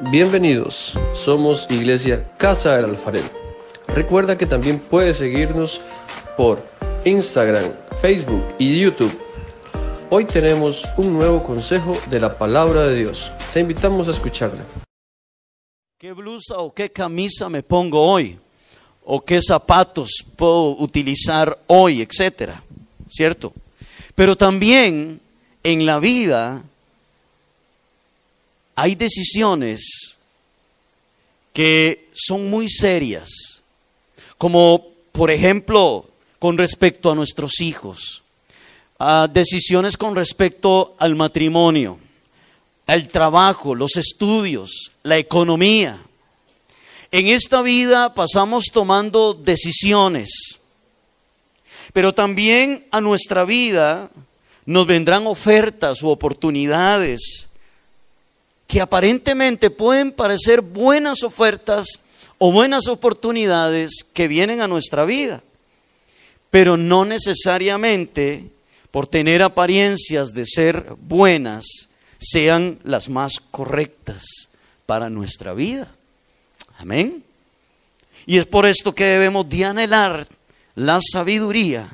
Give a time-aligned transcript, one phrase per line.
[0.00, 3.28] Bienvenidos, somos Iglesia Casa del Alfarero.
[3.88, 5.80] Recuerda que también puedes seguirnos
[6.36, 6.64] por
[7.04, 9.16] Instagram, Facebook y YouTube.
[10.10, 13.30] Hoy tenemos un nuevo consejo de la palabra de Dios.
[13.52, 14.64] Te invitamos a escucharla.
[15.98, 18.38] ¿Qué blusa o qué camisa me pongo hoy?
[19.04, 22.62] ¿O qué zapatos puedo utilizar hoy, etcétera?
[23.08, 23.52] ¿Cierto?
[24.14, 25.20] Pero también
[25.62, 26.62] en la vida
[28.74, 30.16] hay decisiones
[31.52, 33.62] que son muy serias,
[34.38, 36.08] como por ejemplo
[36.38, 38.22] con respecto a nuestros hijos,
[38.98, 41.98] a decisiones con respecto al matrimonio,
[42.86, 46.02] al trabajo, los estudios, la economía.
[47.10, 50.58] En esta vida pasamos tomando decisiones,
[51.92, 54.10] pero también a nuestra vida
[54.64, 57.48] nos vendrán ofertas u oportunidades
[58.72, 62.00] que aparentemente pueden parecer buenas ofertas
[62.38, 65.42] o buenas oportunidades que vienen a nuestra vida,
[66.48, 68.48] pero no necesariamente
[68.90, 71.66] por tener apariencias de ser buenas
[72.18, 74.22] sean las más correctas
[74.86, 75.94] para nuestra vida.
[76.78, 77.22] Amén.
[78.24, 80.26] Y es por esto que debemos de anhelar
[80.76, 81.90] la sabiduría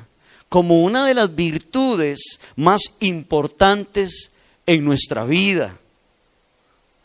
[0.47, 4.31] como una de las virtudes más importantes
[4.65, 5.77] en nuestra vida.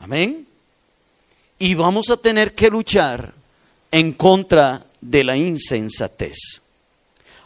[0.05, 0.47] Amén.
[1.59, 3.33] Y vamos a tener que luchar
[3.91, 6.61] en contra de la insensatez.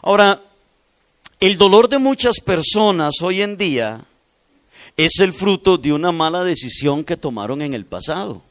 [0.01, 0.43] Ahora,
[1.39, 4.03] el dolor de muchas personas hoy en día
[4.97, 8.41] es el fruto de una mala decisión que tomaron en el pasado.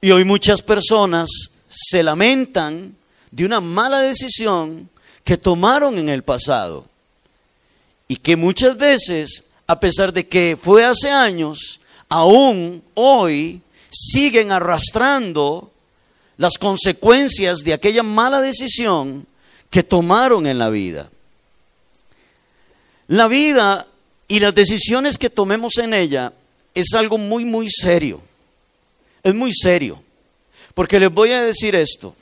[0.00, 1.28] Y hoy muchas personas
[1.68, 2.96] se lamentan
[3.30, 4.90] de una mala decisión
[5.22, 6.86] que tomaron en el pasado.
[8.08, 11.78] Y que muchas veces, a pesar de que fue hace años,
[12.08, 15.70] aún hoy siguen arrastrando
[16.36, 19.26] las consecuencias de aquella mala decisión
[19.70, 21.10] que tomaron en la vida.
[23.08, 23.86] La vida
[24.28, 26.32] y las decisiones que tomemos en ella
[26.74, 28.22] es algo muy, muy serio.
[29.22, 30.02] Es muy serio.
[30.74, 32.14] Porque les voy a decir esto.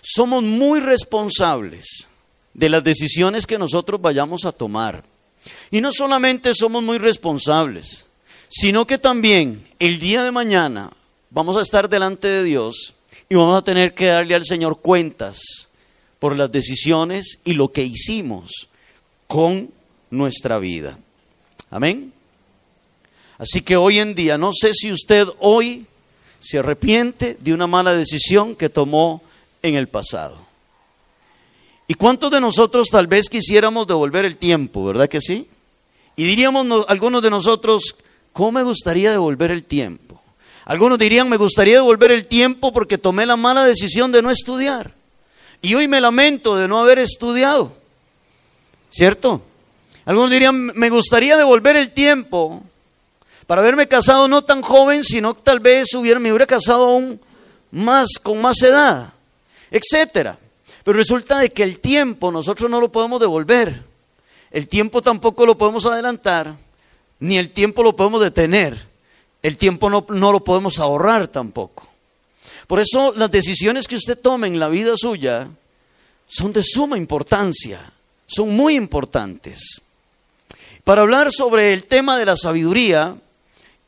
[0.00, 2.08] Somos muy responsables
[2.54, 5.04] de las decisiones que nosotros vayamos a tomar.
[5.70, 8.06] Y no solamente somos muy responsables,
[8.48, 10.90] sino que también el día de mañana
[11.30, 12.94] vamos a estar delante de Dios
[13.28, 15.68] y vamos a tener que darle al Señor cuentas
[16.18, 18.68] por las decisiones y lo que hicimos
[19.26, 19.70] con
[20.10, 20.98] nuestra vida.
[21.70, 22.12] Amén.
[23.36, 25.86] Así que hoy en día, no sé si usted hoy
[26.40, 29.22] se arrepiente de una mala decisión que tomó
[29.62, 30.46] en el pasado.
[31.86, 35.48] ¿Y cuántos de nosotros tal vez quisiéramos devolver el tiempo, verdad que sí?
[36.16, 37.96] Y diríamos algunos de nosotros,
[38.38, 40.22] ¿Cómo me gustaría devolver el tiempo?
[40.64, 44.94] Algunos dirían, me gustaría devolver el tiempo porque tomé la mala decisión de no estudiar.
[45.60, 47.72] Y hoy me lamento de no haber estudiado.
[48.90, 49.42] ¿Cierto?
[50.04, 52.62] Algunos dirían, me gustaría devolver el tiempo
[53.48, 57.20] para haberme casado no tan joven, sino tal vez hubiera, me hubiera casado aún
[57.72, 59.14] más, con más edad,
[59.68, 60.38] etcétera.
[60.84, 63.82] Pero resulta de que el tiempo nosotros no lo podemos devolver.
[64.52, 66.67] El tiempo tampoco lo podemos adelantar
[67.20, 68.86] ni el tiempo lo podemos detener,
[69.42, 71.88] el tiempo no, lo podemos ahorrar tampoco.
[72.66, 75.48] Por eso las decisiones que usted tome en la vida suya
[76.26, 77.92] son de suma importancia,
[78.26, 79.80] son muy importantes.
[80.84, 83.16] Para hablar sobre el tema de la sabiduría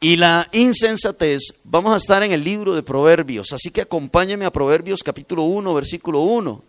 [0.01, 4.53] y la insensatez, vamos a estar en el libro de Proverbios, así que acompáñeme a
[4.53, 6.63] Proverbios capítulo 1, versículo 1.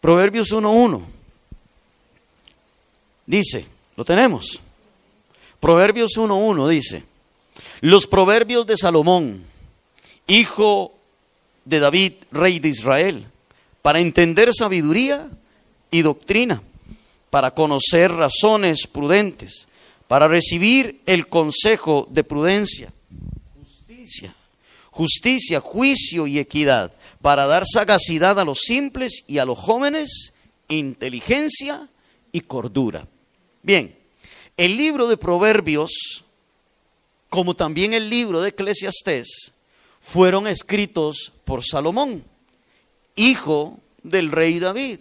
[0.00, 1.02] Proverbios 1.1.
[3.26, 4.60] Dice, ¿lo tenemos?
[5.60, 7.04] Proverbios 1.1 dice,
[7.82, 9.44] los proverbios de Salomón,
[10.26, 10.94] hijo
[11.66, 13.26] de David, rey de Israel,
[13.82, 15.28] para entender sabiduría
[15.90, 16.62] y doctrina,
[17.28, 19.68] para conocer razones prudentes,
[20.08, 22.92] para recibir el consejo de prudencia,
[23.58, 24.34] justicia,
[24.90, 30.32] justicia, juicio y equidad, para dar sagacidad a los simples y a los jóvenes,
[30.68, 31.88] inteligencia
[32.32, 33.06] y cordura.
[33.62, 33.99] Bien,
[34.56, 36.24] el libro de Proverbios,
[37.28, 39.52] como también el libro de Eclesiastés,
[40.00, 42.24] fueron escritos por Salomón,
[43.14, 45.00] hijo del rey David.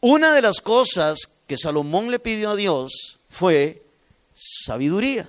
[0.00, 3.82] Una de las cosas que Salomón le pidió a Dios fue
[4.34, 5.28] sabiduría.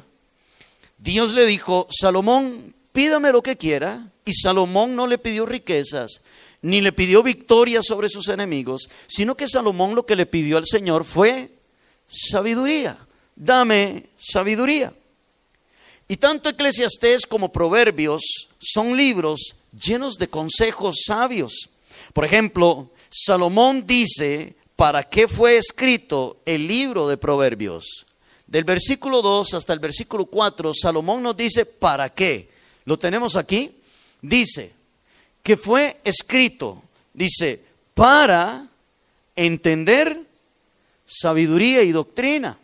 [0.98, 4.12] Dios le dijo, Salomón, pídame lo que quiera.
[4.25, 6.21] Y Salomón no le pidió riquezas,
[6.62, 10.66] ni le pidió victoria sobre sus enemigos, sino que Salomón lo que le pidió al
[10.66, 11.51] Señor fue
[12.07, 13.05] sabiduría
[13.35, 14.93] dame sabiduría.
[16.07, 21.69] Y tanto Eclesiastés como Proverbios son libros llenos de consejos sabios.
[22.13, 28.05] Por ejemplo, Salomón dice, ¿para qué fue escrito el libro de Proverbios?
[28.45, 32.49] Del versículo 2 hasta el versículo 4, Salomón nos dice, ¿para qué?
[32.85, 33.71] Lo tenemos aquí.
[34.21, 34.73] Dice
[35.41, 36.81] que fue escrito,
[37.13, 37.61] dice,
[37.93, 38.67] para
[39.35, 40.21] entender
[41.05, 42.57] sabiduría y doctrina,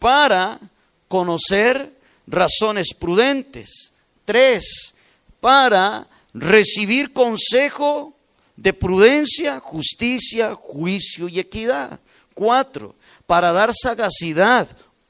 [0.00, 0.58] para
[1.06, 1.92] conocer
[2.26, 3.92] razones prudentes.
[4.24, 4.94] Tres,
[5.40, 8.16] para recibir consejo
[8.56, 12.00] de prudencia, justicia, juicio y equidad.
[12.34, 14.66] Cuatro, para dar sagacidad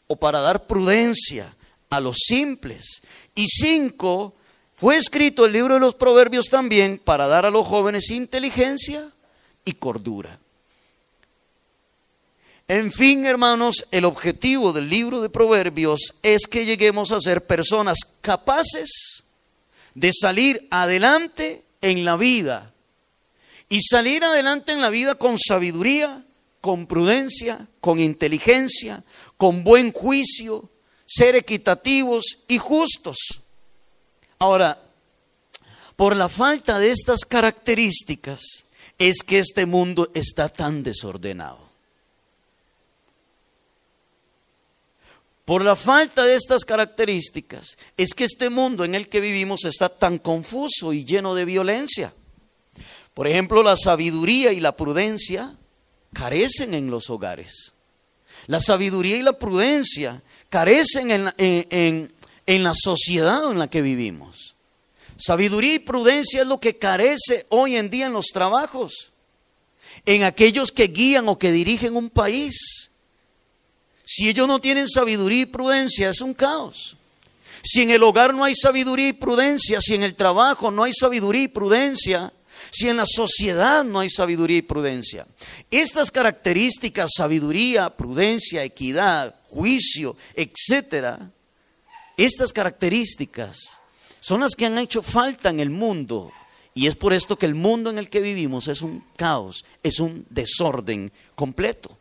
[0.07, 1.57] o para dar prudencia
[1.89, 3.01] a los simples.
[3.35, 4.35] Y cinco,
[4.75, 9.11] fue escrito el libro de los proverbios también para dar a los jóvenes inteligencia
[9.65, 10.39] y cordura.
[12.71, 17.99] En fin, hermanos, el objetivo del libro de Proverbios es que lleguemos a ser personas
[18.21, 19.25] capaces
[19.97, 22.73] de salir adelante en la vida.
[23.69, 26.25] Y salir adelante en la vida con sabiduría,
[26.61, 29.03] con prudencia, con inteligencia,
[29.37, 30.71] con buen juicio,
[31.07, 33.41] ser equitativos y justos.
[34.39, 34.81] Ahora,
[35.97, 38.43] por la falta de estas características
[38.97, 41.70] es que este mundo está tan desordenado.
[45.51, 49.89] Por la falta de estas características es que este mundo en el que vivimos está
[49.89, 52.15] tan confuso y lleno de violencia.
[53.15, 55.57] Por ejemplo, la sabiduría y la prudencia
[56.13, 57.75] carecen en los hogares.
[58.47, 62.15] La sabiduría y la prudencia carecen en,
[62.47, 64.55] en la sociedad en la que vivimos.
[65.17, 69.11] Sabiduría y prudencia es lo que carece hoy en día en los trabajos,
[70.07, 72.90] en aquellos que guían o que dirigen un país
[74.13, 76.97] si ellos no tienen sabiduría y prudencia, es un caos.
[77.63, 80.93] Si en el hogar no hay sabiduría y prudencia, si en el trabajo no hay
[80.93, 82.33] sabiduría y prudencia,
[82.73, 85.29] si en la sociedad no hay sabiduría y prudencia.
[85.71, 91.31] Estas características, sabiduría, prudencia, equidad, juicio, etcétera,
[92.17, 93.61] estas características
[94.19, 96.33] son las que han hecho falta en el mundo.
[96.75, 100.01] Y es por esto que el mundo en el que vivimos es un caos, es
[100.01, 102.00] un desorden completo.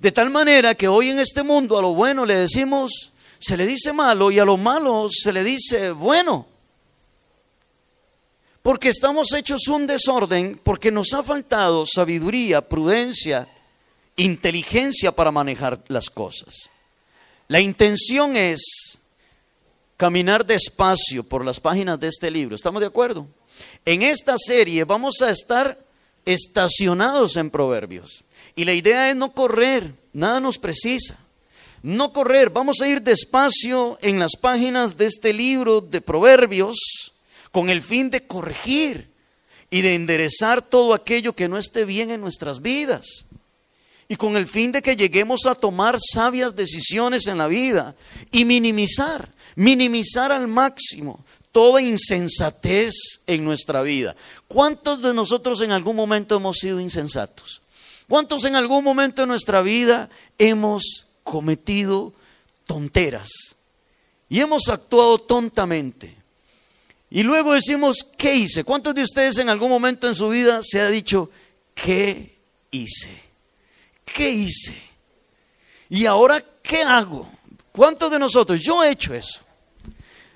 [0.00, 3.66] De tal manera que hoy en este mundo a lo bueno le decimos, se le
[3.66, 6.46] dice malo y a lo malo se le dice bueno.
[8.62, 13.48] Porque estamos hechos un desorden, porque nos ha faltado sabiduría, prudencia,
[14.16, 16.68] inteligencia para manejar las cosas.
[17.48, 18.98] La intención es
[19.96, 22.56] caminar despacio por las páginas de este libro.
[22.56, 23.26] ¿Estamos de acuerdo?
[23.84, 25.78] En esta serie vamos a estar
[26.24, 28.24] estacionados en proverbios.
[28.56, 31.18] Y la idea es no correr, nada nos precisa.
[31.82, 37.12] No correr, vamos a ir despacio en las páginas de este libro de Proverbios
[37.52, 39.10] con el fin de corregir
[39.70, 43.26] y de enderezar todo aquello que no esté bien en nuestras vidas.
[44.08, 47.94] Y con el fin de que lleguemos a tomar sabias decisiones en la vida
[48.30, 52.94] y minimizar, minimizar al máximo toda insensatez
[53.26, 54.16] en nuestra vida.
[54.48, 57.62] ¿Cuántos de nosotros en algún momento hemos sido insensatos?
[58.08, 60.08] ¿Cuántos en algún momento de nuestra vida
[60.38, 62.12] hemos cometido
[62.66, 63.28] tonteras
[64.28, 66.16] y hemos actuado tontamente?
[67.10, 68.64] Y luego decimos, ¿qué hice?
[68.64, 71.30] ¿Cuántos de ustedes en algún momento en su vida se ha dicho,
[71.74, 72.36] ¿qué
[72.70, 73.10] hice?
[74.04, 74.74] ¿Qué hice?
[75.88, 77.28] ¿Y ahora qué hago?
[77.72, 78.60] ¿Cuántos de nosotros?
[78.60, 79.40] Yo he hecho eso.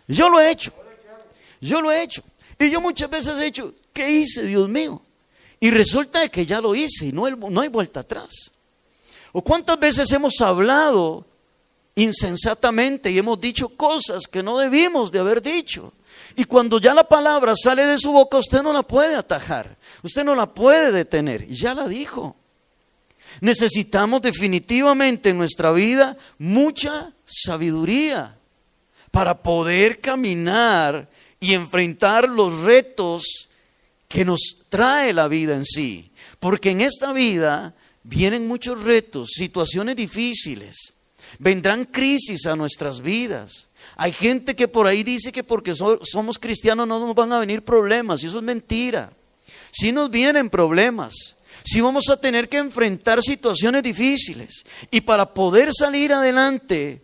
[0.06, 0.72] Yo lo he hecho.
[1.60, 2.22] Yo lo he hecho.
[2.58, 5.02] Y yo muchas veces he dicho, ¿qué hice, Dios mío?
[5.60, 8.50] Y resulta que ya lo hice y no, no hay vuelta atrás.
[9.32, 11.26] ¿O cuántas veces hemos hablado
[11.94, 15.92] insensatamente y hemos dicho cosas que no debimos de haber dicho?
[16.34, 20.24] Y cuando ya la palabra sale de su boca, usted no la puede atajar, usted
[20.24, 21.42] no la puede detener.
[21.48, 22.36] Y ya la dijo.
[23.40, 28.36] Necesitamos definitivamente en nuestra vida mucha sabiduría
[29.10, 33.49] para poder caminar y enfrentar los retos
[34.10, 36.10] que nos trae la vida en sí.
[36.40, 40.92] Porque en esta vida vienen muchos retos, situaciones difíciles,
[41.38, 43.68] vendrán crisis a nuestras vidas.
[43.96, 47.62] Hay gente que por ahí dice que porque somos cristianos no nos van a venir
[47.62, 49.12] problemas, y eso es mentira.
[49.70, 55.70] Si nos vienen problemas, si vamos a tener que enfrentar situaciones difíciles, y para poder
[55.72, 57.00] salir adelante,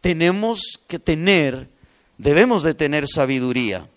[0.00, 1.68] tenemos que tener,
[2.16, 3.88] debemos de tener sabiduría.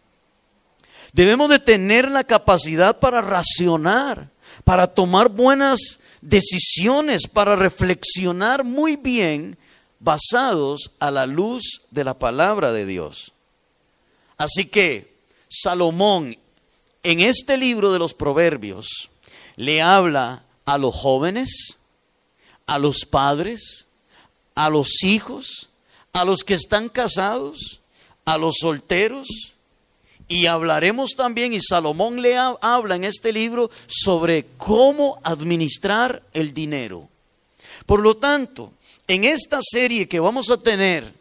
[1.14, 4.30] Debemos de tener la capacidad para racionar,
[4.64, 9.58] para tomar buenas decisiones, para reflexionar muy bien
[10.00, 13.34] basados a la luz de la palabra de Dios.
[14.38, 15.14] Así que
[15.50, 16.38] Salomón
[17.04, 19.10] en este libro de los proverbios
[19.56, 21.78] le habla a los jóvenes,
[22.66, 23.88] a los padres,
[24.56, 25.70] a los hijos,
[26.14, 27.82] a los que están casados,
[28.26, 29.51] a los solteros,
[30.28, 37.10] y hablaremos también, y Salomón le habla en este libro sobre cómo administrar el dinero.
[37.86, 38.74] Por lo tanto,
[39.08, 41.14] en esta serie que vamos a tener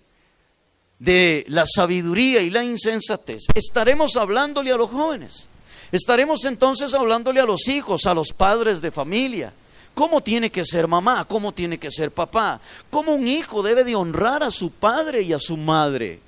[0.99, 5.49] de la sabiduría y la insensatez, estaremos hablándole a los jóvenes.
[5.90, 9.52] Estaremos entonces hablándole a los hijos, a los padres de familia.
[9.95, 11.25] ¿Cómo tiene que ser mamá?
[11.25, 12.61] ¿Cómo tiene que ser papá?
[12.90, 16.21] ¿Cómo un hijo debe de honrar a su padre y a su madre?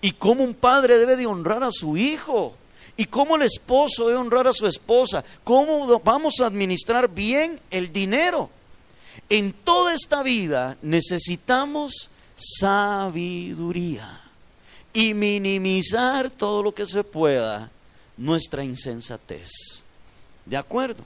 [0.00, 2.54] ¿Y cómo un padre debe de honrar a su hijo?
[2.96, 5.24] ¿Y cómo el esposo debe honrar a su esposa?
[5.44, 8.50] ¿Cómo vamos a administrar bien el dinero?
[9.28, 14.20] En toda esta vida necesitamos sabiduría
[14.92, 17.70] y minimizar todo lo que se pueda
[18.16, 19.48] nuestra insensatez.
[20.44, 21.04] ¿De acuerdo?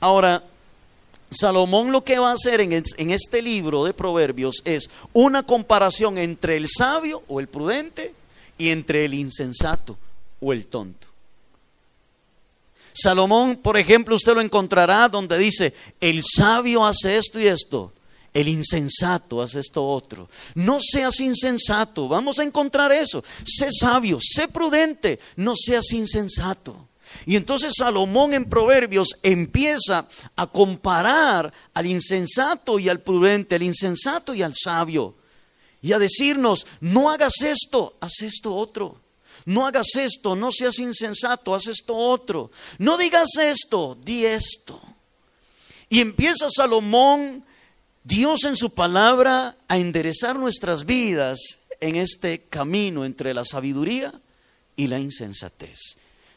[0.00, 0.42] Ahora,
[1.30, 2.72] Salomón lo que va a hacer en,
[3.10, 8.14] este libro de Proverbios es una comparación entre el sabio o el prudente
[8.56, 9.96] y entre el insensato
[10.40, 11.08] o el tonto.
[12.92, 17.92] Salomón, por ejemplo, usted lo encontrará donde dice, el sabio hace esto y esto,
[18.32, 20.28] el insensato hace esto otro.
[20.54, 23.24] No seas insensato, vamos a encontrar eso.
[23.44, 26.83] Sé sabio, sé prudente, no seas insensato.
[27.26, 34.34] Y entonces Salomón en Proverbios empieza a comparar al insensato y al prudente, al insensato
[34.34, 35.16] y al sabio.
[35.80, 39.00] Y a decirnos, no hagas esto, haz esto otro.
[39.46, 42.50] No hagas esto, no seas insensato, haz esto otro.
[42.78, 44.80] No digas esto, di esto.
[45.90, 47.44] Y empieza Salomón,
[48.02, 51.38] Dios en su palabra, a enderezar nuestras vidas
[51.80, 54.12] en este camino entre la sabiduría
[54.76, 55.78] y la insensatez.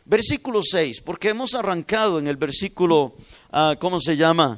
[0.09, 3.15] Versículo 6, porque hemos arrancado en el versículo,
[3.51, 4.57] ah, ¿cómo se llama?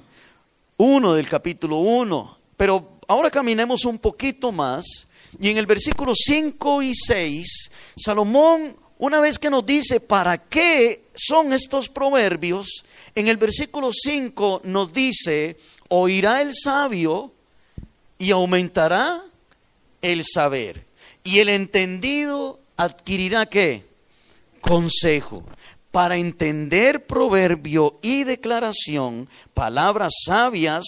[0.78, 5.08] 1 del capítulo 1, pero ahora caminemos un poquito más
[5.42, 11.06] y en el versículo 5 y 6, Salomón, una vez que nos dice para qué
[11.16, 17.34] son estos proverbios, en el versículo 5 nos dice, oirá el sabio
[18.20, 19.24] y aumentará
[20.04, 20.86] el saber.
[21.24, 23.89] Y el entendido adquirirá qué?
[24.60, 25.44] Consejo,
[25.92, 30.86] para entender proverbio y declaración, palabras sabias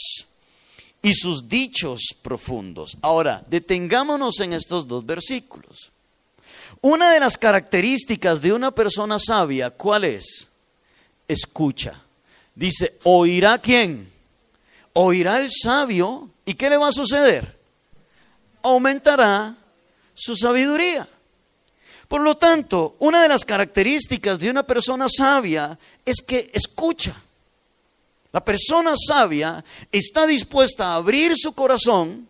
[1.01, 2.97] y sus dichos profundos.
[3.01, 5.91] Ahora, detengámonos en estos dos versículos.
[6.81, 10.49] Una de las características de una persona sabia, ¿cuál es?
[11.27, 12.01] Escucha.
[12.55, 14.11] Dice, ¿oirá quién?
[14.93, 16.29] Oirá el sabio.
[16.45, 17.57] ¿Y qué le va a suceder?
[18.63, 19.55] Aumentará
[20.13, 21.07] su sabiduría.
[22.11, 27.15] Por lo tanto, una de las características de una persona sabia es que escucha.
[28.33, 32.27] La persona sabia está dispuesta a abrir su corazón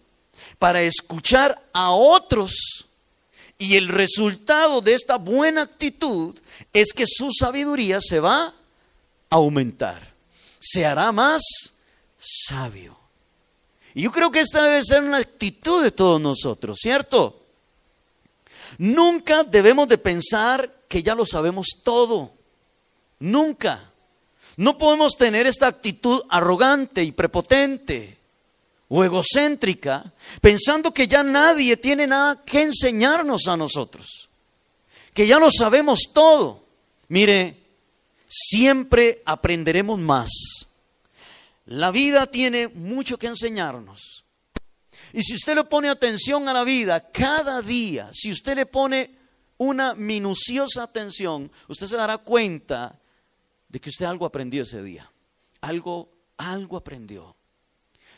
[0.59, 2.85] para escuchar a otros
[3.57, 6.37] y el resultado de esta buena actitud
[6.71, 8.53] es que su sabiduría se va a
[9.31, 10.13] aumentar,
[10.59, 11.41] se hará más
[12.19, 12.95] sabio.
[13.95, 17.40] Y yo creo que esta debe ser una actitud de todos nosotros, ¿cierto?
[18.77, 22.31] Nunca debemos de pensar que ya lo sabemos todo.
[23.19, 23.91] Nunca.
[24.57, 28.17] No podemos tener esta actitud arrogante y prepotente
[28.89, 30.11] o egocéntrica,
[30.41, 34.29] pensando que ya nadie tiene nada que enseñarnos a nosotros,
[35.13, 36.65] que ya lo sabemos todo.
[37.07, 37.57] Mire,
[38.27, 40.29] siempre aprenderemos más.
[41.67, 44.20] La vida tiene mucho que enseñarnos.
[45.13, 49.17] Y si usted le pone atención a la vida cada día, si usted le pone
[49.57, 52.99] una minuciosa atención, usted se dará cuenta
[53.67, 55.11] de que usted algo aprendió ese día.
[55.61, 57.35] Algo, algo aprendió.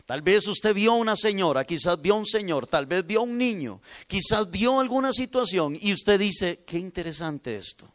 [0.05, 3.19] Tal vez usted vio a una señora, quizás vio a un señor, tal vez vio
[3.19, 7.93] a un niño, quizás vio alguna situación y usted dice, qué interesante esto.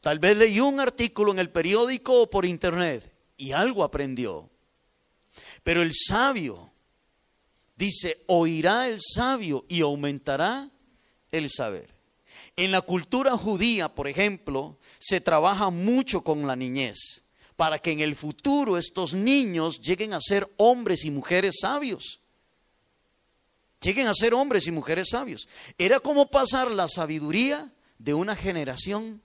[0.00, 4.50] Tal vez leyó un artículo en el periódico o por internet y algo aprendió.
[5.62, 6.73] Pero el sabio
[7.76, 10.70] Dice, oirá el sabio y aumentará
[11.32, 11.92] el saber.
[12.56, 17.24] En la cultura judía, por ejemplo, se trabaja mucho con la niñez
[17.56, 22.20] para que en el futuro estos niños lleguen a ser hombres y mujeres sabios.
[23.80, 25.48] Lleguen a ser hombres y mujeres sabios.
[25.76, 29.22] Era como pasar la sabiduría de una generación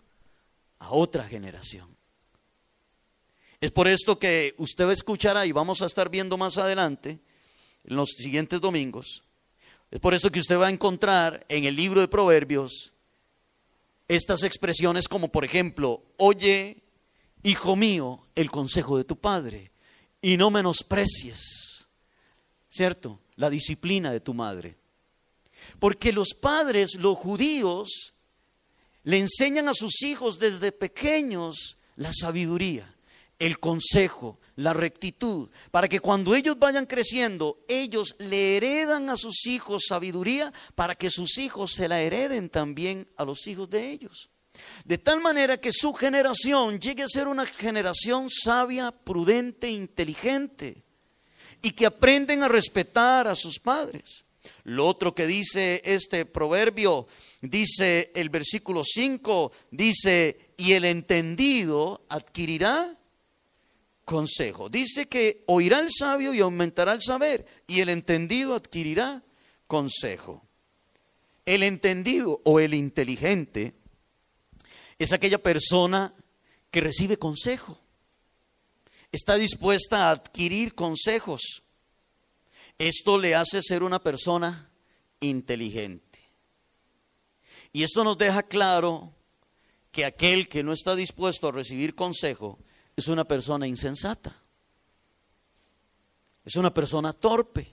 [0.79, 1.95] a otra generación.
[3.61, 7.19] Es por esto que usted escuchará y vamos a estar viendo más adelante
[7.83, 9.23] en los siguientes domingos,
[9.91, 12.93] Es por eso que usted va a encontrar en el libro de Proverbios
[14.07, 16.83] estas expresiones como por ejemplo, oye,
[17.43, 19.71] hijo mío, el consejo de tu padre
[20.21, 21.87] y no menosprecies,
[22.69, 23.19] ¿cierto?
[23.35, 24.77] La disciplina de tu madre.
[25.79, 28.13] Porque los padres, los judíos,
[29.03, 32.93] le enseñan a sus hijos desde pequeños la sabiduría,
[33.39, 39.47] el consejo, la rectitud, para que cuando ellos vayan creciendo, ellos le heredan a sus
[39.47, 44.29] hijos sabiduría, para que sus hijos se la hereden también a los hijos de ellos.
[44.83, 50.83] De tal manera que su generación llegue a ser una generación sabia, prudente, inteligente,
[51.61, 54.25] y que aprenden a respetar a sus padres.
[54.63, 57.07] Lo otro que dice este proverbio,
[57.41, 62.98] dice el versículo 5, dice, y el entendido adquirirá
[64.09, 64.69] consejo.
[64.69, 69.23] Dice que oirá el sabio y aumentará el saber, y el entendido adquirirá
[69.67, 70.43] consejo.
[71.45, 73.75] El entendido o el inteligente
[74.97, 76.11] es aquella persona
[76.71, 77.79] que recibe consejo,
[79.11, 81.61] está dispuesta a adquirir consejos.
[82.79, 84.71] Esto le hace ser una persona
[85.19, 86.19] inteligente.
[87.73, 89.13] Y esto nos deja claro
[89.91, 92.57] que aquel que no está dispuesto a recibir consejo
[92.99, 94.35] es una persona insensata.
[96.45, 97.71] Es una persona torpe,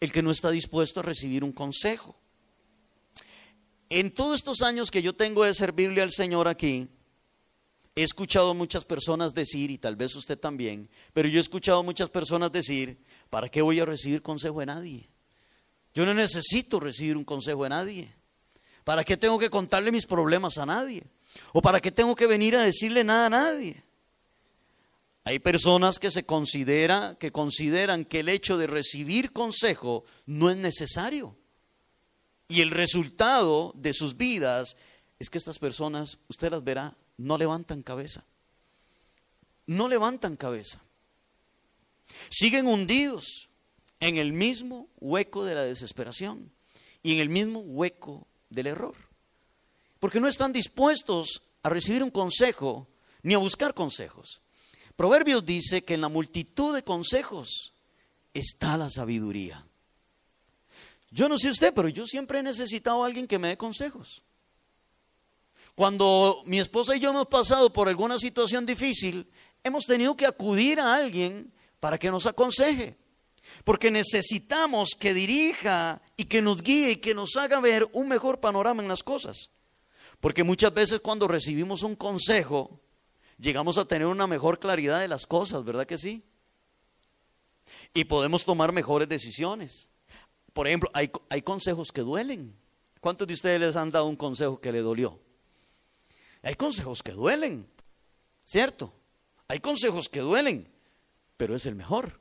[0.00, 2.16] el que no está dispuesto a recibir un consejo.
[3.88, 6.88] En todos estos años que yo tengo de servirle al Señor aquí,
[7.94, 12.10] he escuchado muchas personas decir, y tal vez usted también, pero yo he escuchado muchas
[12.10, 12.98] personas decir,
[13.30, 15.08] ¿para qué voy a recibir consejo de nadie?
[15.94, 18.14] Yo no necesito recibir un consejo de nadie.
[18.82, 21.04] ¿Para qué tengo que contarle mis problemas a nadie?
[21.52, 23.82] ¿O para qué tengo que venir a decirle nada a nadie?
[25.24, 30.58] Hay personas que se considera, que consideran que el hecho de recibir consejo no es
[30.58, 31.34] necesario.
[32.46, 34.76] Y el resultado de sus vidas
[35.18, 38.24] es que estas personas, usted las verá, no levantan cabeza.
[39.66, 40.82] No levantan cabeza.
[42.28, 43.48] Siguen hundidos
[44.00, 46.52] en el mismo hueco de la desesperación
[47.02, 48.94] y en el mismo hueco del error.
[50.00, 52.88] Porque no están dispuestos a recibir un consejo
[53.22, 54.42] ni a buscar consejos.
[54.96, 57.74] Proverbios dice que en la multitud de consejos
[58.32, 59.66] está la sabiduría.
[61.10, 64.22] Yo no sé usted, pero yo siempre he necesitado a alguien que me dé consejos.
[65.74, 69.28] Cuando mi esposa y yo hemos pasado por alguna situación difícil,
[69.62, 72.96] hemos tenido que acudir a alguien para que nos aconseje.
[73.64, 78.40] Porque necesitamos que dirija y que nos guíe y que nos haga ver un mejor
[78.40, 79.50] panorama en las cosas.
[80.20, 82.80] Porque muchas veces cuando recibimos un consejo,
[83.44, 86.24] llegamos a tener una mejor claridad de las cosas, ¿verdad que sí?
[87.92, 89.90] Y podemos tomar mejores decisiones.
[90.52, 92.56] Por ejemplo, hay, hay consejos que duelen.
[93.00, 95.20] ¿Cuántos de ustedes les han dado un consejo que le dolió?
[96.42, 97.68] Hay consejos que duelen,
[98.44, 98.92] ¿cierto?
[99.46, 100.72] Hay consejos que duelen,
[101.36, 102.20] pero es el mejor.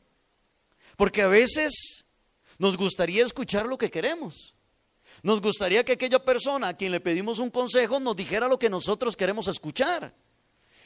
[0.98, 2.06] Porque a veces
[2.60, 4.56] nos gustaría escuchar lo que queremos.
[5.22, 8.70] Nos gustaría que aquella persona a quien le pedimos un consejo nos dijera lo que
[8.70, 10.14] nosotros queremos escuchar.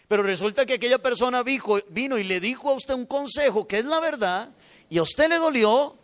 [0.08, 3.86] Pero resulta que aquella persona vino y le dijo a usted un consejo que es
[3.86, 4.50] la verdad
[4.89, 5.98] y a usted le dolió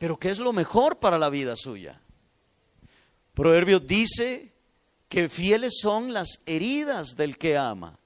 [0.00, 2.00] pero ¿qué es lo mejor para la vida suya?
[3.34, 4.50] Proverbios dice
[5.10, 7.98] que fieles son las heridas del que ama,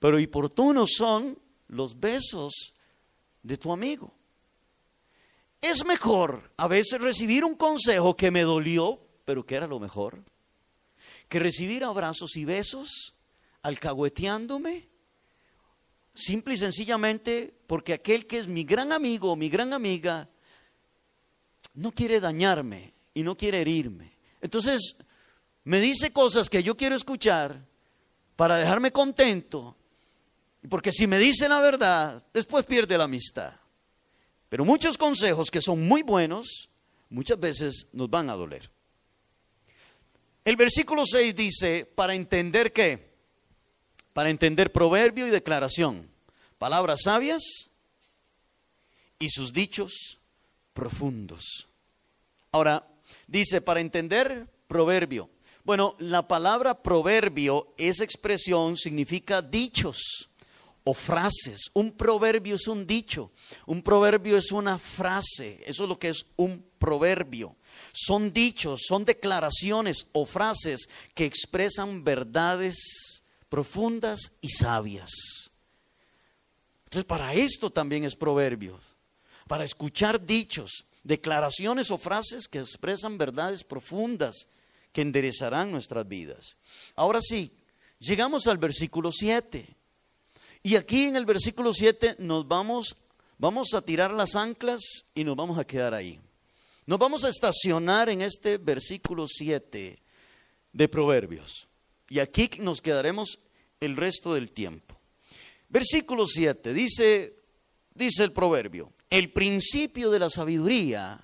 [0.00, 2.74] pero oportunos son los besos
[3.44, 4.12] de tu amigo.
[5.60, 10.24] Es mejor a veces recibir un consejo que me dolió, pero que era lo mejor,
[11.28, 13.14] que recibir abrazos y besos
[13.68, 14.88] alcahueteándome,
[16.14, 20.28] simple y sencillamente porque aquel que es mi gran amigo o mi gran amiga
[21.74, 24.12] no quiere dañarme y no quiere herirme.
[24.40, 24.96] Entonces,
[25.64, 27.64] me dice cosas que yo quiero escuchar
[28.36, 29.76] para dejarme contento,
[30.68, 33.54] porque si me dice la verdad, después pierde la amistad.
[34.48, 36.68] Pero muchos consejos que son muy buenos,
[37.10, 38.70] muchas veces nos van a doler.
[40.44, 43.07] El versículo 6 dice, para entender qué?
[44.18, 46.10] Para entender proverbio y declaración,
[46.58, 47.68] palabras sabias
[49.20, 50.18] y sus dichos
[50.72, 51.68] profundos.
[52.50, 52.84] Ahora,
[53.28, 55.30] dice, para entender proverbio.
[55.62, 60.28] Bueno, la palabra proverbio, esa expresión significa dichos
[60.82, 61.70] o frases.
[61.74, 63.30] Un proverbio es un dicho,
[63.66, 67.54] un proverbio es una frase, eso es lo que es un proverbio.
[67.92, 73.17] Son dichos, son declaraciones o frases que expresan verdades
[73.48, 75.10] profundas y sabias.
[76.84, 78.78] Entonces, para esto también es proverbio,
[79.46, 80.84] para escuchar dichos.
[81.04, 84.48] declaraciones o frases que expresan verdades profundas
[84.92, 86.56] que enderezarán nuestras vidas.
[86.96, 87.50] Ahora sí,
[87.98, 89.76] llegamos al versículo 7.
[90.62, 92.96] Y aquí en el versículo 7 nos vamos,
[93.38, 94.80] vamos a tirar las anclas
[95.14, 96.20] y nos vamos a quedar ahí.
[96.84, 100.02] Nos vamos a estacionar en este versículo 7
[100.72, 101.67] de Proverbios.
[102.08, 103.40] Y aquí nos quedaremos
[103.80, 104.98] el resto del tiempo.
[105.68, 107.36] Versículo 7 dice,
[107.94, 111.20] dice el proverbio, el principio de la sabiduría,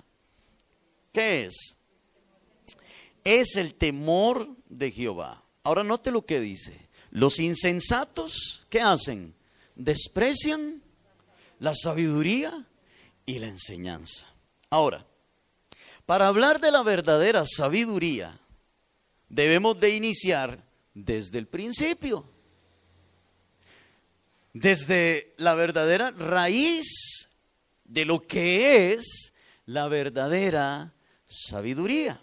[1.11, 1.75] ¿qué es?
[3.23, 5.43] Es el temor de Jehová.
[5.63, 6.77] Ahora note lo que dice.
[7.09, 9.33] Los insensatos, ¿qué hacen?
[9.75, 10.83] Desprecian
[11.59, 12.67] la sabiduría
[13.25, 14.27] y la enseñanza.
[14.69, 15.05] Ahora,
[16.05, 18.39] para hablar de la verdadera sabiduría,
[19.29, 20.63] debemos de iniciar
[20.95, 22.27] desde el principio
[24.55, 27.27] desde la verdadera raíz
[27.83, 29.33] de lo que es
[29.65, 30.93] la verdadera
[31.25, 32.21] sabiduría.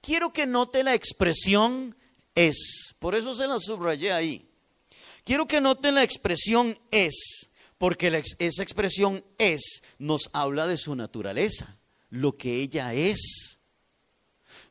[0.00, 1.96] Quiero que note la expresión
[2.36, 4.46] es, por eso se la subrayé ahí.
[5.24, 11.76] Quiero que note la expresión es, porque esa expresión es nos habla de su naturaleza,
[12.10, 13.58] lo que ella es.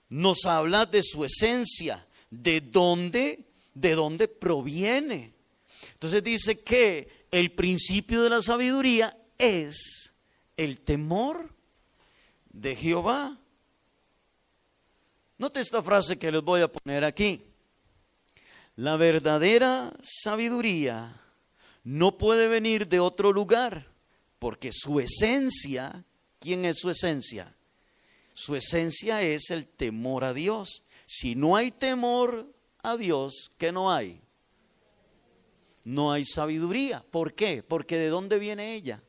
[0.07, 5.33] Nos habla de su esencia, de dónde, de dónde proviene.
[5.93, 10.13] Entonces dice que el principio de la sabiduría es
[10.57, 11.53] el temor
[12.51, 13.37] de Jehová.
[15.37, 17.43] Note esta frase que les voy a poner aquí.
[18.75, 21.21] La verdadera sabiduría
[21.83, 23.87] no puede venir de otro lugar,
[24.37, 26.05] porque su esencia,
[26.39, 27.55] ¿quién es su esencia?
[28.33, 30.83] Su esencia es el temor a Dios.
[31.11, 34.21] Si no hay temor a Dios, ¿qué no hay?
[35.89, 37.03] no hay sabiduría.
[37.09, 37.63] ¿Por qué?
[37.63, 39.01] Porque ¿de dónde viene ella?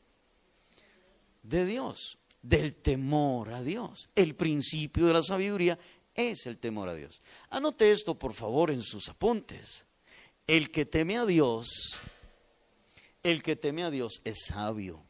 [1.43, 4.09] De Dios, del temor a Dios.
[4.15, 5.79] El principio de la sabiduría
[6.15, 7.23] es el temor a Dios.
[7.51, 9.87] Anote esto, por favor, en sus apuntes.
[10.47, 11.99] El que teme a Dios,
[13.23, 15.05] el que teme a Dios es sabio.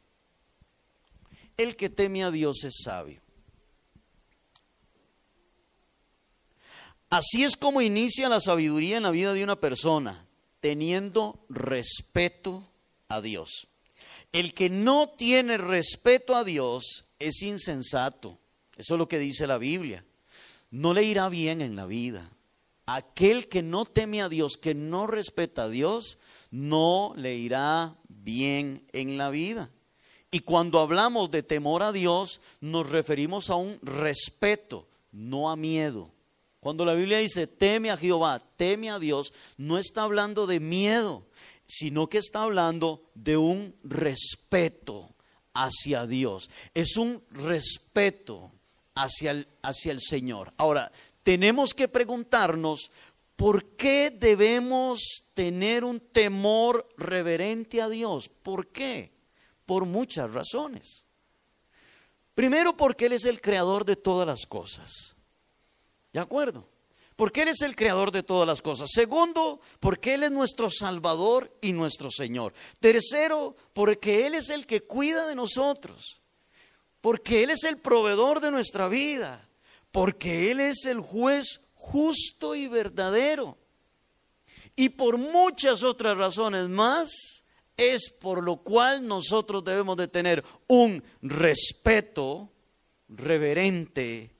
[1.56, 3.22] El que teme a Dios es sabio.
[7.10, 10.26] Así es como inicia la sabiduría en la vida de una persona
[10.60, 12.62] teniendo respeto
[13.08, 13.66] a Dios.
[14.32, 18.38] El que no tiene respeto a Dios es insensato.
[18.76, 20.04] Eso es lo que dice la Biblia.
[20.70, 22.30] No le irá bien en la vida.
[22.86, 26.18] Aquel que no teme a Dios, que no respeta a Dios,
[26.50, 29.70] no le irá bien en la vida.
[30.30, 36.12] Y cuando hablamos de temor a Dios, nos referimos a un respeto, no a miedo.
[36.60, 41.26] Cuando la Biblia dice teme a Jehová, teme a Dios, no está hablando de miedo,
[41.66, 45.14] sino que está hablando de un respeto
[45.54, 46.50] hacia Dios.
[46.74, 48.52] Es un respeto
[48.94, 50.52] hacia el, hacia el Señor.
[50.58, 50.92] Ahora,
[51.22, 52.90] tenemos que preguntarnos,
[53.36, 58.28] ¿por qué debemos tener un temor reverente a Dios?
[58.28, 59.12] ¿Por qué?
[59.64, 61.06] Por muchas razones.
[62.34, 65.16] Primero porque Él es el creador de todas las cosas.
[66.12, 66.66] ¿De acuerdo?
[67.16, 68.88] Porque Él es el creador de todas las cosas.
[68.92, 72.54] Segundo, porque Él es nuestro Salvador y nuestro Señor.
[72.80, 76.22] Tercero, porque Él es el que cuida de nosotros.
[77.00, 79.46] Porque Él es el proveedor de nuestra vida.
[79.92, 83.58] Porque Él es el juez justo y verdadero.
[84.74, 87.10] Y por muchas otras razones más,
[87.76, 92.50] es por lo cual nosotros debemos de tener un respeto
[93.08, 94.39] reverente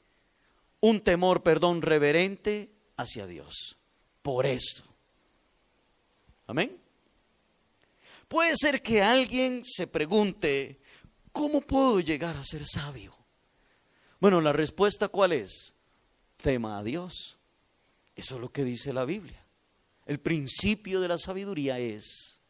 [0.80, 3.76] un temor, perdón, reverente hacia Dios.
[4.22, 4.84] Por eso.
[6.46, 6.76] Amén.
[8.28, 10.80] Puede ser que alguien se pregunte,
[11.32, 13.16] ¿cómo puedo llegar a ser sabio?
[14.20, 15.74] Bueno, la respuesta cuál es?
[16.36, 17.38] Tema a Dios.
[18.14, 19.44] Eso es lo que dice la Biblia.
[20.06, 22.40] El principio de la sabiduría es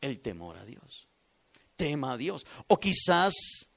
[0.00, 1.08] el temor a Dios.
[1.76, 2.46] Tema a Dios.
[2.66, 3.67] O quizás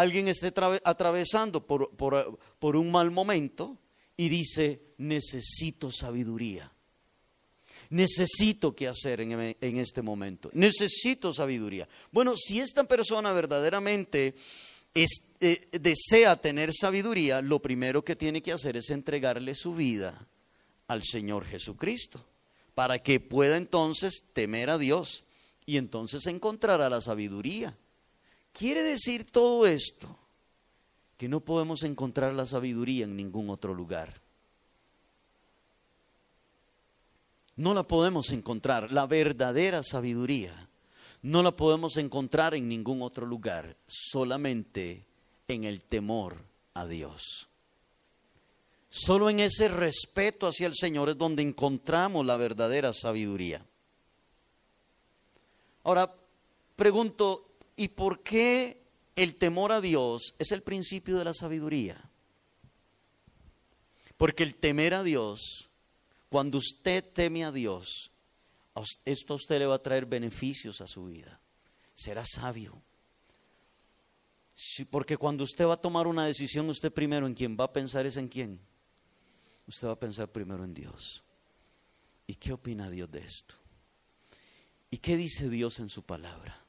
[0.00, 0.52] alguien esté
[0.84, 3.78] atravesando por, un mal momento
[4.16, 6.72] y dice, necesito sabiduría.
[7.90, 10.50] Necesito qué hacer en, este momento.
[10.52, 11.88] Necesito sabiduría.
[12.12, 14.34] Bueno, si esta persona verdaderamente
[14.94, 20.28] eh, desea tener sabiduría, lo primero que tiene que hacer es entregarle su vida
[20.86, 22.24] al Señor Jesucristo,
[22.74, 25.24] para que pueda entonces temer a Dios
[25.66, 27.76] y entonces encontrará la sabiduría.
[28.58, 30.08] Quiere decir todo esto
[31.16, 34.12] que no podemos encontrar la sabiduría en ningún otro lugar.
[37.54, 40.68] No la podemos encontrar, la verdadera sabiduría,
[41.22, 45.04] no la podemos encontrar en ningún otro lugar, solamente
[45.46, 46.38] en el temor
[46.74, 47.46] a Dios.
[48.90, 53.64] Solo en ese respeto hacia el Señor es donde encontramos la verdadera sabiduría.
[55.84, 56.12] Ahora,
[56.74, 57.47] pregunto,
[57.78, 58.82] ¿y por qué
[59.14, 62.10] el temor a Dios es el principio de la sabiduría?
[64.16, 65.70] Porque el temer a Dios,
[66.28, 68.10] cuando usted teme a Dios,
[69.04, 71.40] esto a usted le va a traer beneficios a su vida.
[71.94, 72.82] Será sabio.
[74.90, 78.06] porque cuando usted va a tomar una decisión, usted primero en quién va a pensar
[78.06, 78.60] es en quién.
[79.68, 81.22] Usted va a pensar primero en Dios.
[82.26, 83.54] ¿Y qué opina Dios de esto?
[84.90, 86.67] ¿Y qué dice Dios en su palabra?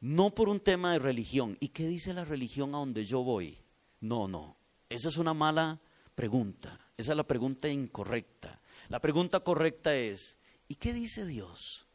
[0.00, 1.56] No por un tema de religión.
[1.60, 3.58] ¿Y qué dice la religión a donde yo voy?
[4.00, 4.56] No, no.
[4.88, 5.80] Esa es una mala
[6.14, 6.78] pregunta.
[6.96, 8.60] Esa es la pregunta incorrecta.
[8.88, 11.86] La pregunta correcta es, ¿y qué dice Dios?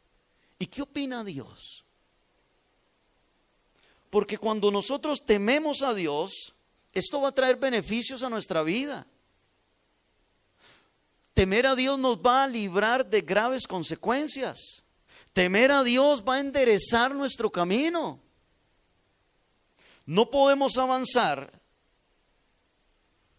[0.58, 1.84] ¿Y qué opina Dios?
[4.10, 6.54] Porque cuando nosotros tememos a Dios,
[6.92, 9.06] esto va a traer beneficios a nuestra vida.
[11.34, 14.83] Temer a Dios nos va a librar de graves consecuencias.
[15.34, 18.20] Temer a Dios va a enderezar nuestro camino.
[20.06, 21.60] No podemos avanzar,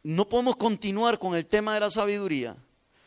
[0.03, 2.57] no podemos continuar con el tema de la sabiduría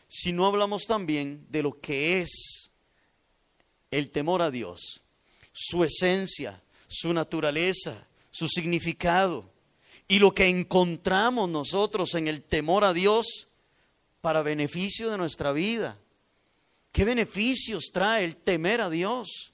[0.09, 2.71] si no hablamos también de lo que es
[3.91, 5.01] el temor a Dios,
[5.53, 9.51] su esencia, su naturaleza, su significado
[10.07, 13.49] y lo que encontramos nosotros en el temor a Dios
[14.21, 15.97] para beneficio de nuestra vida.
[16.91, 19.53] ¿Qué beneficios trae el temer a Dios?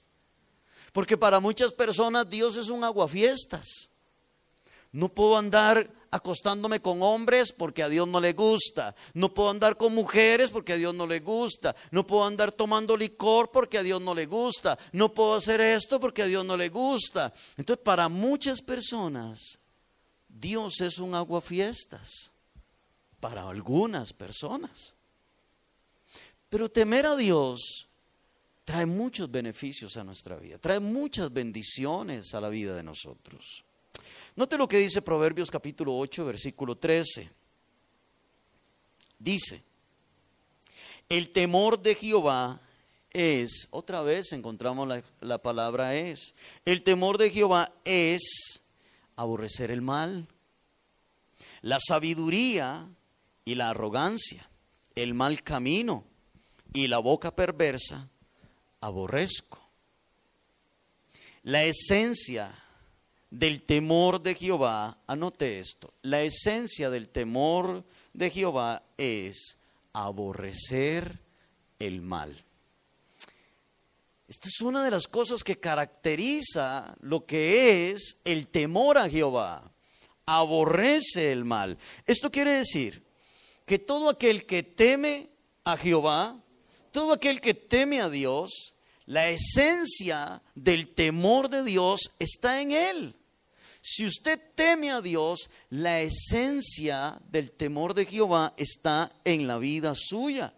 [0.92, 3.90] Porque para muchas personas Dios es un aguafiestas.
[4.92, 8.94] No puedo andar acostándome con hombres porque a Dios no le gusta.
[9.12, 11.76] No puedo andar con mujeres porque a Dios no le gusta.
[11.90, 14.78] No puedo andar tomando licor porque a Dios no le gusta.
[14.92, 17.34] No puedo hacer esto porque a Dios no le gusta.
[17.58, 19.58] Entonces, para muchas personas,
[20.28, 22.32] Dios es un aguafiestas.
[23.20, 24.95] Para algunas personas.
[26.48, 27.88] Pero temer a Dios
[28.64, 33.64] trae muchos beneficios a nuestra vida, trae muchas bendiciones a la vida de nosotros.
[34.34, 37.30] Note lo que dice Proverbios capítulo 8, versículo 13.
[39.18, 39.62] Dice,
[41.08, 42.60] el temor de Jehová
[43.12, 48.60] es, otra vez encontramos la, la, palabra es, el temor de Jehová es
[49.16, 50.28] aborrecer el mal,
[51.62, 52.86] la sabiduría
[53.44, 54.48] y la arrogancia,
[54.94, 56.04] el mal camino
[56.76, 58.06] y la boca perversa
[58.82, 59.66] aborrezco.
[61.44, 62.54] La esencia
[63.30, 69.56] del temor de Jehová, anote esto, la esencia del temor de Jehová es
[69.94, 71.18] aborrecer
[71.78, 72.44] el mal.
[74.28, 79.72] Esta es una de las cosas que caracteriza lo que es el temor a Jehová.
[80.26, 81.78] Aborrece el mal.
[82.04, 83.02] Esto quiere decir
[83.64, 85.30] que todo aquel que teme
[85.64, 86.38] a Jehová,
[86.96, 88.72] todo aquel que teme a Dios,
[89.04, 93.14] la esencia del temor de Dios está en él.
[93.82, 99.92] Si usted teme a Dios, la esencia del temor de Jehová está en la vida
[99.94, 100.54] suya.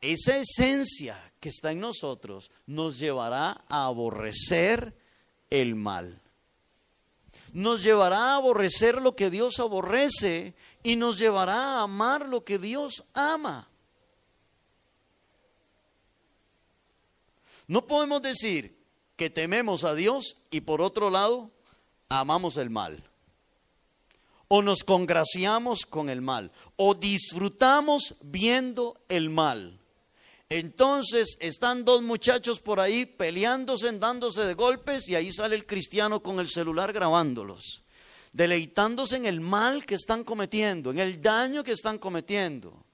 [0.00, 4.96] Esa esencia que está en nosotros nos llevará a aborrecer
[5.50, 6.18] el mal.
[7.52, 12.56] Nos llevará a aborrecer lo que Dios aborrece y nos llevará a amar lo que
[12.56, 13.68] Dios ama.
[17.72, 18.76] No podemos decir
[19.16, 21.50] que tememos a Dios y por otro lado
[22.10, 23.02] amamos el mal.
[24.48, 26.52] O nos congraciamos con el mal.
[26.76, 29.80] O disfrutamos viendo el mal.
[30.50, 36.22] Entonces están dos muchachos por ahí peleándose, dándose de golpes y ahí sale el cristiano
[36.22, 37.84] con el celular grabándolos,
[38.34, 42.84] deleitándose en el mal que están cometiendo, en el daño que están cometiendo.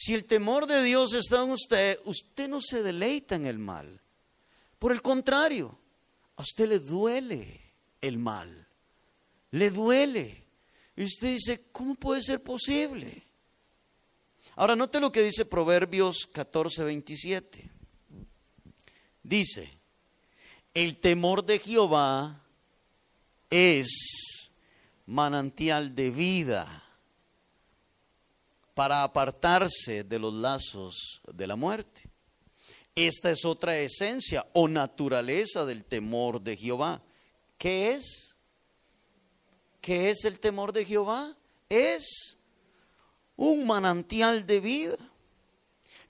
[0.00, 4.00] Si el temor de Dios está en usted, usted no se deleita en el mal.
[4.78, 5.76] Por el contrario,
[6.36, 7.60] a usted le duele
[8.00, 8.68] el mal.
[9.50, 10.44] Le duele.
[10.94, 13.24] Y usted dice, ¿cómo puede ser posible?
[14.54, 17.68] Ahora note lo que dice Proverbios 14, 27.
[19.24, 19.68] Dice,
[20.74, 22.40] el temor de Jehová
[23.50, 23.88] es
[25.06, 26.87] manantial de vida
[28.78, 32.08] para apartarse de los lazos de la muerte.
[32.94, 37.02] Esta es otra esencia o naturaleza del temor de Jehová.
[37.58, 38.36] ¿Qué es?
[39.80, 41.36] ¿Qué es el temor de Jehová?
[41.68, 42.38] Es
[43.34, 44.96] un manantial de vida.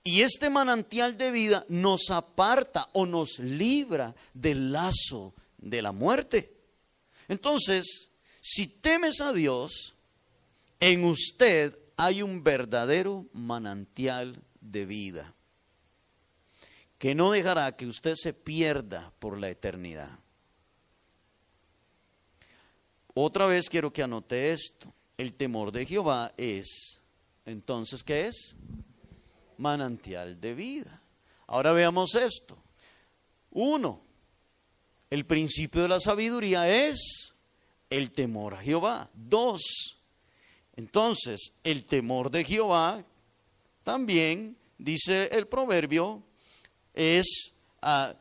[0.04, 6.52] Y este manantial de vida nos aparta o nos libra del lazo de la muerte.
[7.28, 8.10] Entonces,
[8.42, 9.94] si temes a Dios,
[10.80, 15.34] en usted hay un verdadero manantial de vida
[16.96, 20.18] que no dejará que usted se pierda por la eternidad.
[23.14, 24.94] Otra vez quiero que anote esto.
[25.16, 27.00] El temor de Jehová es,
[27.44, 28.54] entonces, ¿qué es?
[29.56, 31.02] Manantial de vida.
[31.48, 32.56] Ahora veamos esto.
[33.50, 34.00] Uno,
[35.10, 37.34] el principio de la sabiduría es
[37.90, 39.10] el temor a Jehová.
[39.14, 39.97] Dos,
[40.78, 43.04] entonces el temor de Jehová
[43.82, 46.22] también, dice el proverbio,
[46.94, 47.50] es,
[47.82, 48.14] ah,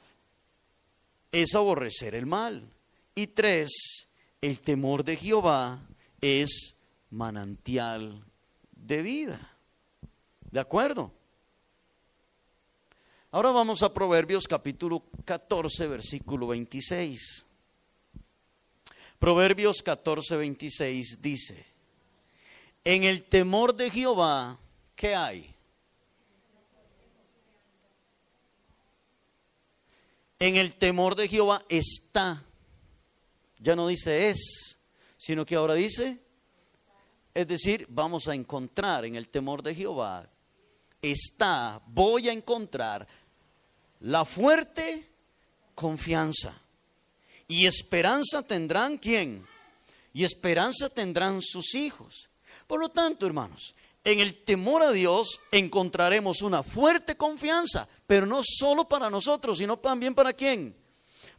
[1.31, 2.67] es aborrecer el mal.
[3.13, 4.07] Y tres,
[4.41, 5.87] el temor de Jehová
[6.19, 6.75] es
[7.11, 8.25] manantial
[8.71, 9.55] de vida.
[10.49, 11.13] ¿De acuerdo?
[13.29, 17.45] Ahora vamos a Proverbios capítulo 14, versículo 26.
[19.19, 21.76] Proverbios 14, 26 dice,
[22.87, 24.57] en el temor de Jehová,
[24.95, 25.53] ¿qué hay?
[30.39, 32.41] En el temor de Jehová está.
[33.59, 34.79] Ya no dice es,
[35.17, 36.17] sino que ahora dice,
[37.33, 40.25] es decir, vamos a encontrar en el temor de Jehová,
[41.01, 43.05] está, voy a encontrar
[43.99, 45.09] la fuerte
[45.75, 46.57] confianza.
[47.49, 49.45] Y esperanza tendrán quién?
[50.13, 52.29] Y esperanza tendrán sus hijos.
[52.67, 58.41] Por lo tanto, hermanos, en el temor a Dios encontraremos una fuerte confianza, pero no
[58.43, 60.75] solo para nosotros, sino también para quién?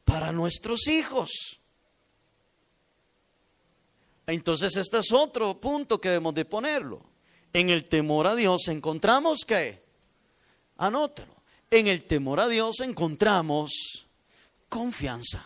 [0.04, 1.60] Para nuestros hijos.
[4.26, 7.02] Entonces este es otro punto que debemos de ponerlo.
[7.54, 9.82] En el temor a Dios encontramos que,
[10.76, 11.34] anótalo,
[11.70, 14.06] en el temor a Dios encontramos
[14.68, 15.44] confianza.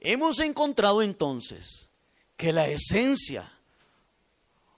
[0.00, 1.88] Hemos encontrado entonces
[2.36, 3.55] que la esencia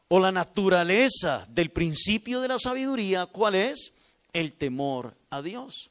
[0.09, 3.93] o la naturaleza del principio de la sabiduría, ¿cuál es?
[4.33, 5.91] El temor a Dios.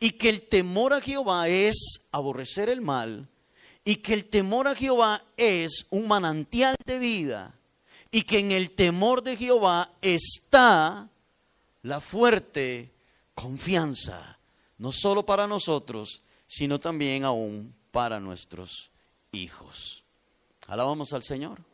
[0.00, 3.28] Y que el temor a Jehová es aborrecer el mal,
[3.84, 7.54] y que el temor a Jehová es un manantial de vida,
[8.10, 11.08] y que en el temor de Jehová está
[11.82, 12.92] la fuerte
[13.34, 14.38] confianza,
[14.78, 18.90] no solo para nosotros, sino también aún para nuestros
[19.32, 20.04] hijos.
[20.66, 21.73] Alabamos al Señor.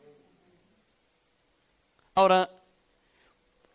[2.21, 2.47] Ahora,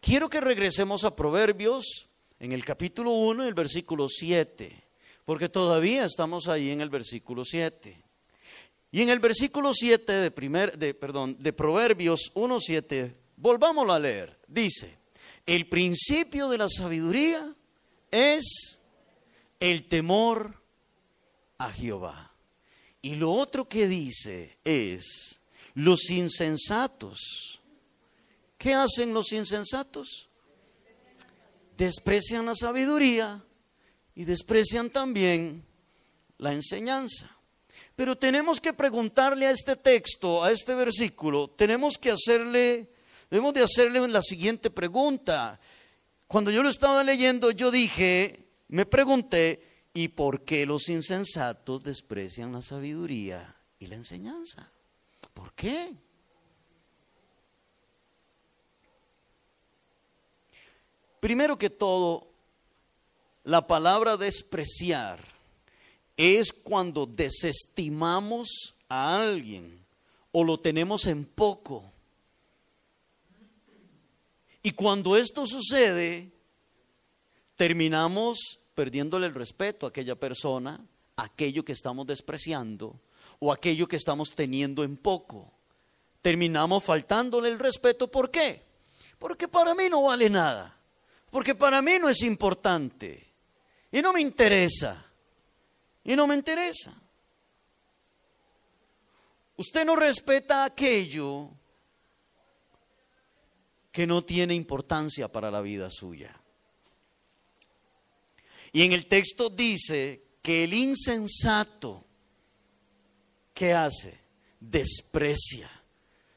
[0.01, 2.07] quiero que regresemos a Proverbios
[2.39, 4.85] en el capítulo 1, el versículo 7,
[5.25, 8.01] porque todavía estamos ahí en el versículo 7.
[8.93, 14.39] Y en el versículo 7 de, primer, de, perdón, de Proverbios 1.7, volvámoslo a leer.
[14.47, 14.97] Dice,
[15.45, 17.53] el principio de la sabiduría
[18.13, 18.79] es
[19.59, 20.63] el temor
[21.59, 22.33] a Jehová.
[23.03, 25.41] Y lo otro que dice es,
[25.75, 27.56] los insensatos
[28.59, 30.31] ¿Qué hacen los insensatos?
[31.77, 33.45] Desprecian la sabiduría
[34.15, 35.65] y desprecian también
[36.39, 37.37] la enseñanza.
[37.95, 42.91] Pero tenemos que preguntarle a este texto, a este versículo, tenemos que hacerle,
[43.31, 45.61] debemos de hacerle la siguiente pregunta.
[46.27, 52.53] Cuando yo lo estaba leyendo, yo dije, me pregunté, ¿y por qué los insensatos desprecian
[52.53, 54.71] la sabiduría y la enseñanza?
[55.33, 55.95] ¿Por qué?
[61.27, 62.29] Primero que todo,
[63.43, 65.19] la palabra despreciar
[66.17, 69.85] es cuando desestimamos a alguien
[70.31, 71.83] o lo tenemos en poco.
[74.63, 76.31] Y cuando esto sucede,
[77.57, 80.81] terminamos perdiéndole el respeto a aquella persona,
[81.17, 83.01] aquello que estamos despreciando
[83.41, 85.53] o aquello que estamos teniendo en poco.
[86.23, 88.09] Terminamos faltándole el respeto.
[88.09, 88.63] ¿Por qué?
[89.19, 90.76] Porque para mí no vale nada
[91.31, 93.27] porque para mí no es importante
[93.91, 95.03] y no me interesa.
[96.05, 96.95] Y no me interesa.
[99.57, 101.51] Usted no respeta aquello
[103.91, 106.39] que no tiene importancia para la vida suya.
[108.73, 112.05] Y en el texto dice que el insensato,
[113.55, 114.21] ¿qué hace?
[114.61, 115.71] Desprecia.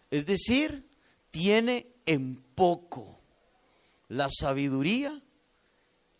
[0.09, 0.89] Es decir,
[1.30, 3.18] tiene en poco
[4.10, 5.22] la sabiduría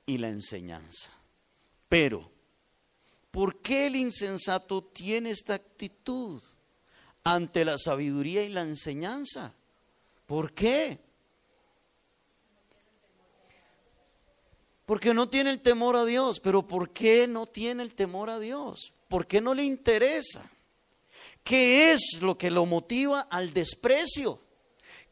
[0.06, 1.12] y la enseñanza.
[1.88, 2.32] Pero,
[3.32, 6.42] ¿por qué el insensato tiene esta actitud
[7.24, 9.54] ante la sabiduría y la enseñanza?
[10.26, 11.00] ¿Por qué?
[14.86, 16.40] Porque no tiene el temor a Dios.
[16.40, 18.94] Pero ¿por qué no tiene el temor a Dios?
[19.08, 20.50] ¿Por qué no le interesa?
[21.44, 24.49] ¿Qué es lo que lo motiva al desprecio?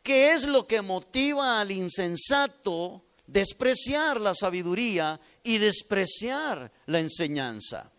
[0.07, 7.91] ¿Qué es lo que motiva al insensato despreciar la sabiduría y despreciar la enseñanza?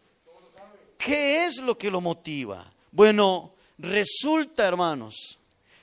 [0.96, 2.72] ¿Qué es lo que lo motiva?
[2.92, 5.38] Bueno, resulta, hermanos,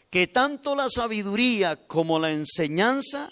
[0.09, 3.29] que tanto la sabiduría como la enseñanza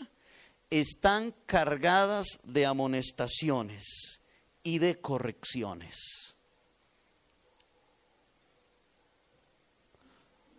[0.70, 4.22] están cargadas de amonestaciones
[4.62, 6.36] y de correcciones.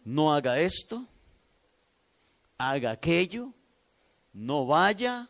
[0.04, 1.06] No haga esto,
[2.58, 3.52] haga aquello,
[4.32, 5.28] no vaya,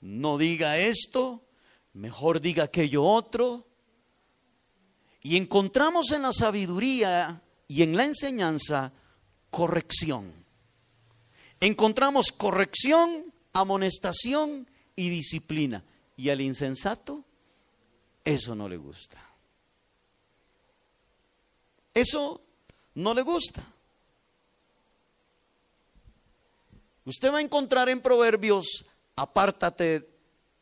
[0.00, 1.44] no diga esto,
[1.92, 3.66] mejor diga aquello otro.
[5.22, 8.92] Y encontramos en la sabiduría y en la enseñanza
[9.50, 10.44] corrección.
[11.60, 15.82] Encontramos corrección, amonestación y disciplina.
[16.16, 17.24] Y al insensato,
[18.24, 19.18] eso no le gusta.
[21.94, 22.42] Eso
[22.94, 23.73] no le gusta.
[27.04, 28.84] Usted va a encontrar en Proverbios,
[29.16, 30.06] apártate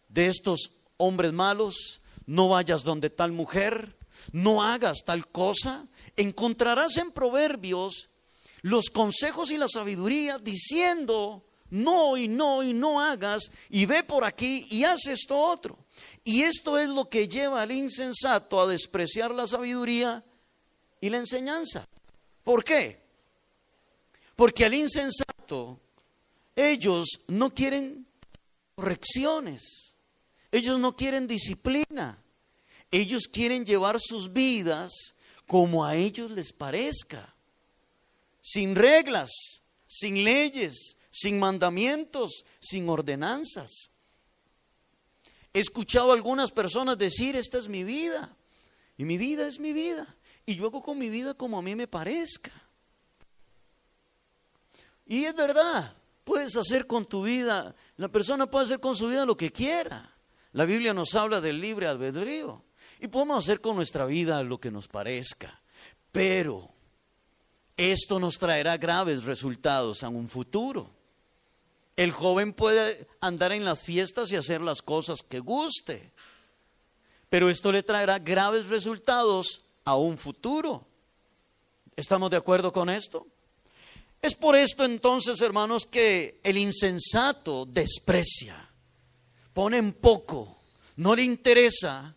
[0.08, 3.96] de estos hombres malos, no vayas donde tal mujer,
[4.32, 5.86] no hagas tal cosa.
[6.16, 8.10] Encontrarás en Proverbios
[8.62, 14.24] los consejos y la sabiduría diciendo no y no y no hagas y ve por
[14.24, 15.78] aquí y haz esto otro.
[16.24, 20.24] Y esto es lo que lleva al insensato a despreciar la sabiduría
[21.00, 21.88] y la enseñanza.
[22.44, 23.02] ¿Por qué?
[24.36, 25.80] Porque al insensato
[26.56, 28.06] ellos no quieren
[28.74, 29.94] correcciones,
[30.50, 32.22] ellos no quieren disciplina,
[32.90, 35.14] ellos quieren llevar sus vidas
[35.46, 37.34] como a ellos les parezca,
[38.40, 39.30] sin reglas,
[39.86, 43.90] sin leyes, sin mandamientos, sin ordenanzas.
[45.54, 48.34] He escuchado a algunas personas decir, esta es mi vida,
[48.96, 50.14] y mi vida es mi vida,
[50.46, 52.52] y yo hago con mi vida como a mí me parezca.
[55.06, 55.94] Y es verdad,
[56.24, 60.14] puedes hacer con tu vida, la persona puede hacer con su vida lo que quiera.
[60.52, 62.64] La Biblia nos habla del libre albedrío.
[63.00, 65.60] Y podemos hacer con nuestra vida lo que nos parezca.
[66.12, 66.72] Pero
[67.76, 70.90] esto nos traerá graves resultados en un futuro.
[71.96, 76.12] El joven puede andar en las fiestas y hacer las cosas que guste.
[77.28, 80.86] Pero esto le traerá graves resultados a un futuro.
[81.96, 83.26] ¿Estamos de acuerdo con esto?
[84.22, 88.70] Es por esto entonces, hermanos, que el insensato desprecia,
[89.52, 90.62] pone en poco,
[90.94, 92.14] no le interesa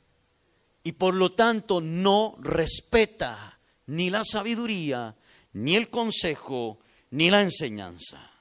[0.84, 5.16] y por lo tanto no respeta ni la sabiduría,
[5.54, 6.78] ni el consejo,
[7.10, 8.32] ni la enseñanza.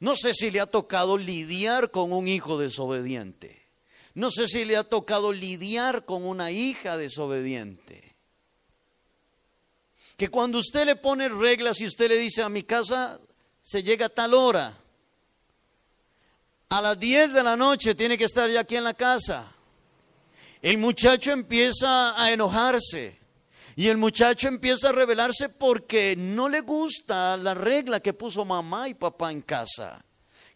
[0.00, 3.66] No sé si le ha tocado lidiar con un hijo desobediente.
[4.14, 8.07] No sé si le ha tocado lidiar con una hija desobediente.
[10.18, 13.20] Que cuando usted le pone reglas y usted le dice a mi casa
[13.62, 14.76] se llega a tal hora,
[16.70, 19.52] a las 10 de la noche tiene que estar ya aquí en la casa.
[20.60, 23.16] El muchacho empieza a enojarse
[23.76, 28.88] y el muchacho empieza a rebelarse porque no le gusta la regla que puso mamá
[28.88, 30.04] y papá en casa.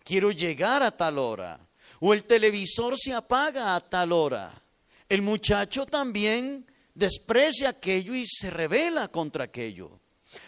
[0.02, 1.60] Quiero llegar a tal hora.
[2.00, 4.60] O el televisor se apaga a tal hora.
[5.08, 10.02] El muchacho también desprecia aquello y se revela contra aquello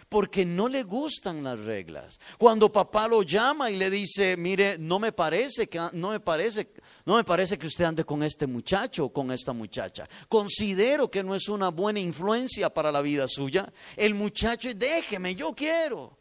[0.09, 2.18] porque no le gustan las reglas.
[2.38, 6.72] Cuando papá lo llama y le dice, mire, no me parece que no me parece,
[7.05, 10.09] no me parece que usted ande con este muchacho o con esta muchacha.
[10.28, 13.70] Considero que no es una buena influencia para la vida suya.
[13.97, 16.18] El muchacho, déjeme, yo quiero.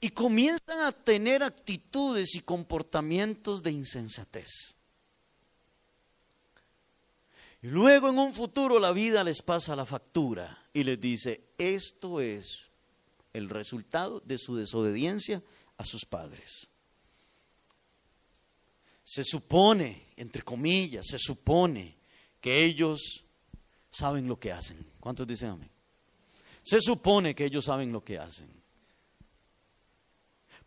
[0.00, 4.75] Y comienzan a tener actitudes y comportamientos de insensatez.
[7.68, 12.70] Luego en un futuro la vida les pasa la factura y les dice, esto es
[13.32, 15.42] el resultado de su desobediencia
[15.76, 16.68] a sus padres.
[19.02, 21.96] Se supone, entre comillas, se supone
[22.40, 23.24] que ellos
[23.90, 24.86] saben lo que hacen.
[25.00, 25.70] ¿Cuántos dicen amén?
[26.62, 28.48] Se supone que ellos saben lo que hacen.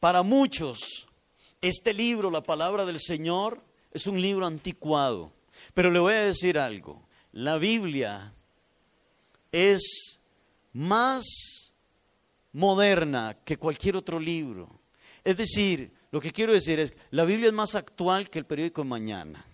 [0.01, 1.07] Para muchos,
[1.61, 5.38] este libro, la palabra del Señor, es un libro anticuado.
[5.73, 7.07] Pero le voy a decir algo.
[7.31, 8.33] La Biblia
[9.51, 10.19] es
[10.73, 11.73] más
[12.53, 14.79] moderna que cualquier otro libro.
[15.23, 18.83] Es decir, lo que quiero decir es, la Biblia es más actual que el periódico
[18.83, 19.45] de mañana.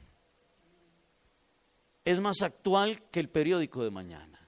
[2.03, 4.39] Es más actual que el periódico de mañana.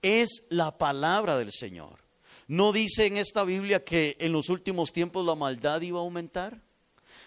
[0.00, 2.00] Es la palabra del Señor.
[2.46, 6.60] ¿No dice en esta Biblia que en los últimos tiempos la maldad iba a aumentar?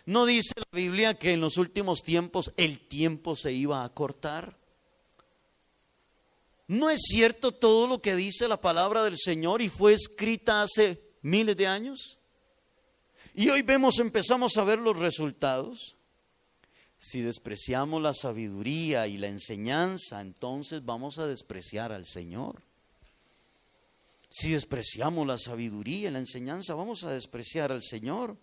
[0.06, 4.58] ¿No dice la Biblia que en los últimos tiempos el tiempo se iba a cortar?
[6.68, 11.02] ¿No es cierto todo lo que dice la palabra del Señor y fue escrita hace
[11.22, 12.20] miles de años?
[13.34, 15.98] Y hoy vemos, empezamos a ver los resultados.
[16.98, 22.62] Si despreciamos la sabiduría y la enseñanza, entonces vamos a despreciar al Señor.
[24.30, 28.38] Si despreciamos la sabiduría y la enseñanza, vamos a despreciar al Señor.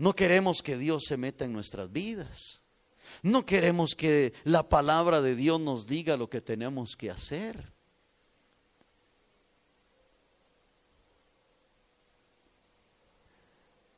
[0.00, 2.62] No queremos que Dios se meta en nuestras vidas.
[3.22, 7.70] No queremos que la palabra de Dios nos diga lo que tenemos que hacer.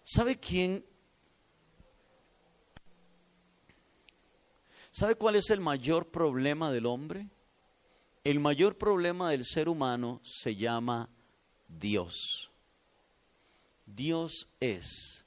[0.02, 0.84] ¿Sabe quién?
[4.90, 7.28] ¿Sabe cuál es el mayor problema del hombre?
[8.24, 11.08] El mayor problema del ser humano se llama
[11.68, 12.50] Dios.
[13.86, 15.21] Dios es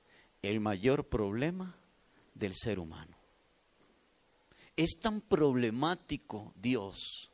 [0.46, 1.76] el mayor problema
[2.34, 3.16] del ser humano.
[4.78, 7.32] Es tan problemático Dios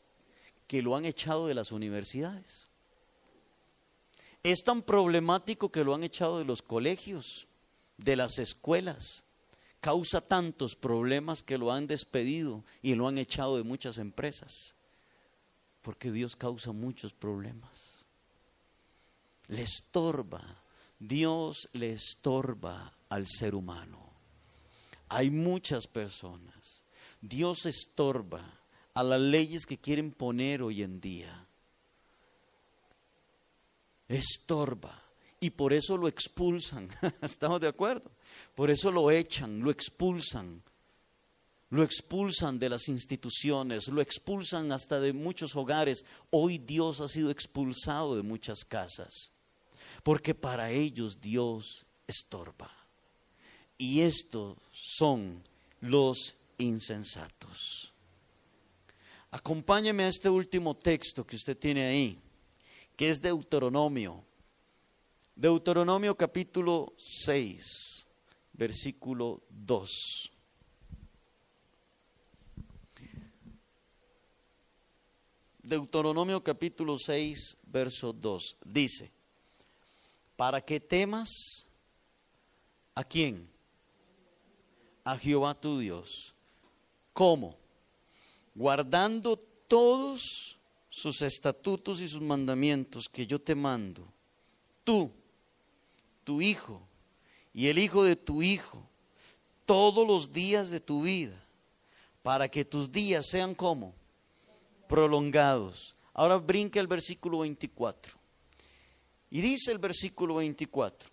[0.67, 2.69] que lo han echado de las universidades.
[4.43, 7.47] Es tan problemático que lo han echado de los colegios,
[7.97, 9.23] de las escuelas.
[9.79, 14.75] Causa tantos problemas que lo han despedido y lo han echado de muchas empresas.
[15.81, 18.05] Porque Dios causa muchos problemas.
[19.47, 20.63] Le estorba.
[20.99, 23.99] Dios le estorba al ser humano.
[25.09, 26.83] Hay muchas personas.
[27.21, 28.59] Dios estorba
[28.93, 31.47] a las leyes que quieren poner hoy en día.
[34.07, 35.03] Estorba.
[35.41, 36.89] Y por eso lo expulsan.
[37.21, 38.09] ¿Estamos de acuerdo?
[38.55, 40.63] Por eso lo echan, lo expulsan
[41.71, 46.03] lo expulsan de las instituciones, lo expulsan hasta de muchos hogares.
[46.29, 49.31] Hoy Dios ha sido expulsado de muchas casas,
[50.03, 52.80] porque para ellos Dios estorba.
[53.81, 55.41] Y estos son
[55.79, 57.91] los insensatos.
[59.31, 62.19] Acompáñeme a este último texto que usted tiene ahí,
[62.95, 64.23] que es Deuteronomio.
[65.35, 68.05] Deuteronomio capítulo 6,
[68.53, 70.31] versículo 2.
[75.63, 78.57] Deuteronomio capítulo 6, verso 2.
[78.63, 79.11] Dice,
[80.35, 81.65] para que temas
[82.93, 83.49] a quién?
[85.03, 86.33] A Jehová tu Dios.
[87.13, 87.57] ¿Cómo?
[88.55, 89.37] Guardando
[89.67, 90.57] todos
[90.89, 94.05] sus estatutos y sus mandamientos que yo te mando.
[94.83, 95.11] Tú,
[96.23, 96.81] tu hijo
[97.53, 98.85] y el hijo de tu hijo,
[99.65, 101.41] todos los días de tu vida,
[102.23, 103.93] para que tus días sean como
[104.87, 105.95] prolongados.
[106.13, 108.13] Ahora brinca el versículo 24.
[109.29, 111.09] Y dice el versículo 24,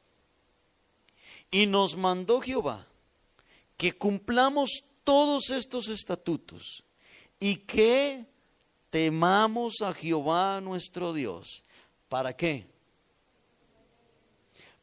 [1.53, 2.85] y nos mandó Jehová
[3.79, 6.85] que cumplamos todos estos estatutos
[7.41, 8.27] y que
[8.91, 11.65] temamos a Jehová nuestro Dios.
[12.09, 12.67] ¿Para qué?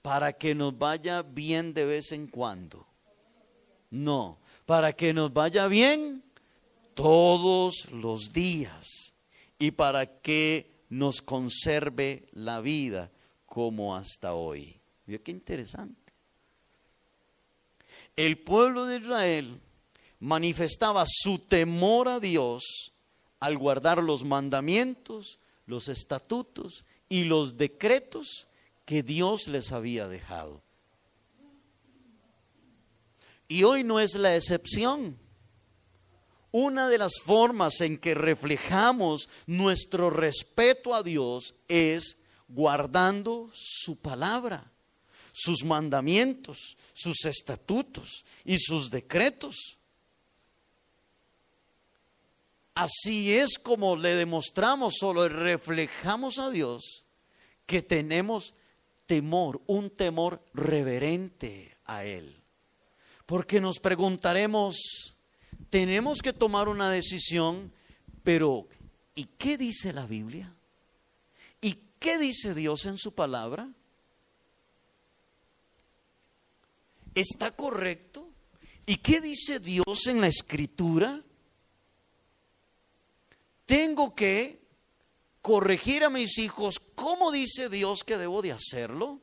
[0.01, 2.87] Para que nos vaya bien de vez en cuando.
[3.91, 6.23] No, para que nos vaya bien
[6.93, 9.13] todos los días
[9.59, 13.11] y para que nos conserve la vida
[13.45, 14.79] como hasta hoy.
[15.05, 16.04] Mira qué interesante.
[18.15, 19.61] El pueblo de Israel
[20.19, 22.93] manifestaba su temor a Dios
[23.39, 28.47] al guardar los mandamientos, los estatutos y los decretos
[28.85, 30.63] que Dios les había dejado.
[33.47, 35.19] Y hoy no es la excepción.
[36.51, 44.71] Una de las formas en que reflejamos nuestro respeto a Dios es guardando su palabra,
[45.37, 49.77] sus mandamientos, sus estatutos y sus decretos.
[52.73, 57.03] Así es como le demostramos o le reflejamos a Dios
[57.65, 58.53] que tenemos
[59.07, 62.41] temor, un temor reverente a Él.
[63.25, 65.17] Porque nos preguntaremos,
[65.69, 67.73] tenemos que tomar una decisión,
[68.23, 68.69] pero
[69.15, 70.55] ¿y qué dice la Biblia?
[71.59, 73.69] ¿Y qué dice Dios en su palabra?
[77.15, 78.29] ¿Está correcto?
[78.85, 81.23] ¿Y qué dice Dios en la escritura?
[83.65, 84.59] Tengo que
[85.41, 89.21] corregir a mis hijos cómo dice Dios que debo de hacerlo.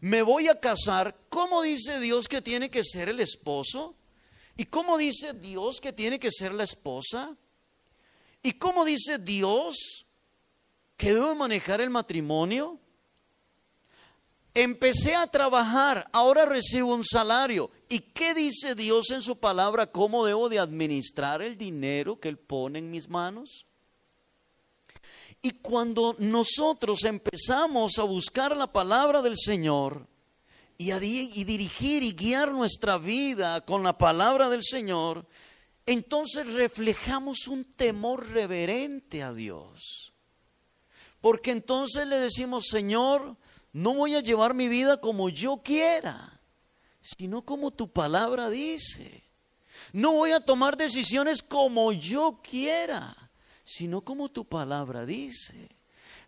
[0.00, 3.94] Me voy a casar, ¿cómo dice Dios que tiene que ser el esposo?
[4.56, 7.36] ¿Y cómo dice Dios que tiene que ser la esposa?
[8.42, 10.06] ¿Y cómo dice Dios
[10.96, 12.80] que debe manejar el matrimonio?
[14.54, 17.70] Empecé a trabajar, ahora recibo un salario.
[17.88, 19.86] ¿Y qué dice Dios en su palabra?
[19.86, 23.66] ¿Cómo debo de administrar el dinero que Él pone en mis manos?
[25.40, 30.06] Y cuando nosotros empezamos a buscar la palabra del Señor
[30.76, 35.26] y, a y dirigir y guiar nuestra vida con la palabra del Señor,
[35.86, 40.12] entonces reflejamos un temor reverente a Dios.
[41.20, 43.36] Porque entonces le decimos, Señor,
[43.72, 46.40] no voy a llevar mi vida como yo quiera,
[47.00, 49.22] sino como tu palabra dice.
[49.92, 53.16] No voy a tomar decisiones como yo quiera,
[53.64, 55.68] sino como tu palabra dice.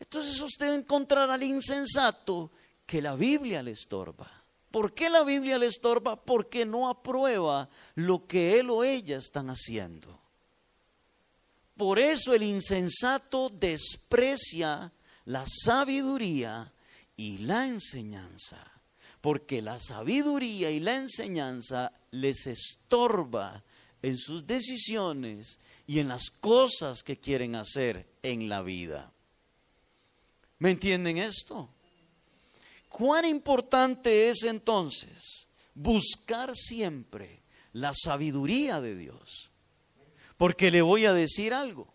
[0.01, 2.51] Entonces usted encontrará al insensato
[2.86, 4.30] que la Biblia le estorba.
[4.70, 6.20] ¿Por qué la Biblia le estorba?
[6.20, 10.20] Porque no aprueba lo que él o ella están haciendo.
[11.76, 14.92] Por eso el insensato desprecia
[15.26, 16.72] la sabiduría
[17.16, 18.72] y la enseñanza,
[19.20, 23.62] porque la sabiduría y la enseñanza les estorba
[24.02, 29.12] en sus decisiones y en las cosas que quieren hacer en la vida.
[30.58, 31.68] ¿Me entienden esto?
[32.88, 37.42] ¿Cuán importante es entonces buscar siempre
[37.72, 39.50] la sabiduría de Dios?
[40.36, 41.92] Porque le voy a decir algo.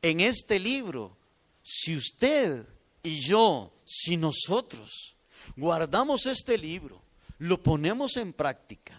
[0.00, 1.16] En este libro,
[1.62, 2.66] si usted
[3.02, 5.18] y yo si nosotros
[5.54, 7.02] guardamos este libro,
[7.40, 8.98] lo ponemos en práctica,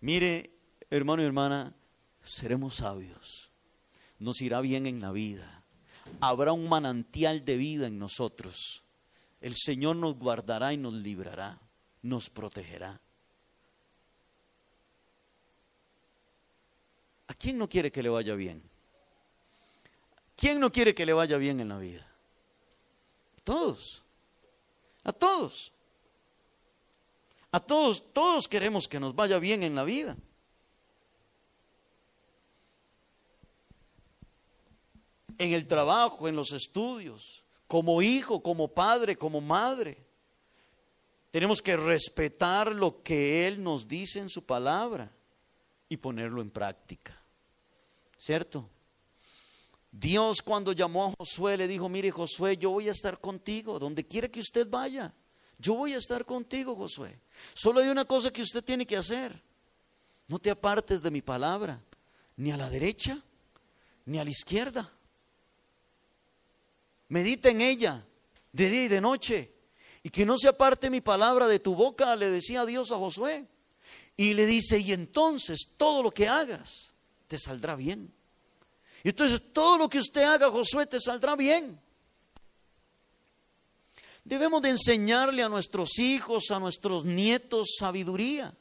[0.00, 0.52] mire,
[0.88, 1.74] hermano y hermana,
[2.22, 3.50] seremos sabios,
[4.20, 5.64] nos irá bien en la vida,
[6.20, 8.84] habrá un manantial de vida en nosotros,
[9.40, 11.60] el Señor nos guardará y nos librará,
[12.02, 13.00] nos protegerá.
[17.26, 18.62] ¿A quién no quiere que le vaya bien?
[20.36, 22.07] ¿Quién no quiere que le vaya bien en la vida?
[23.48, 24.02] Todos.
[25.04, 25.72] A todos.
[27.50, 30.14] A todos, todos queremos que nos vaya bien en la vida.
[35.38, 39.96] En el trabajo, en los estudios, como hijo, como padre, como madre.
[41.30, 45.10] Tenemos que respetar lo que Él nos dice en su palabra
[45.88, 47.18] y ponerlo en práctica.
[48.18, 48.68] ¿Cierto?
[49.90, 54.06] Dios cuando llamó a Josué le dijo, mire Josué, yo voy a estar contigo, donde
[54.06, 55.14] quiera que usted vaya.
[55.58, 57.18] Yo voy a estar contigo, Josué.
[57.54, 59.42] Solo hay una cosa que usted tiene que hacer.
[60.28, 61.82] No te apartes de mi palabra,
[62.36, 63.22] ni a la derecha,
[64.04, 64.92] ni a la izquierda.
[67.08, 68.04] Medita en ella,
[68.52, 69.52] de día y de noche.
[70.02, 73.46] Y que no se aparte mi palabra de tu boca, le decía Dios a Josué.
[74.16, 76.94] Y le dice, y entonces todo lo que hagas
[77.26, 78.12] te saldrá bien.
[79.04, 81.80] Y entonces todo lo que usted haga, Josué, te saldrá bien.
[84.24, 88.54] Debemos de enseñarle a nuestros hijos, a nuestros nietos sabiduría.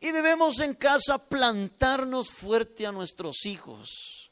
[0.00, 4.30] Y debemos en casa plantarnos fuerte a nuestros hijos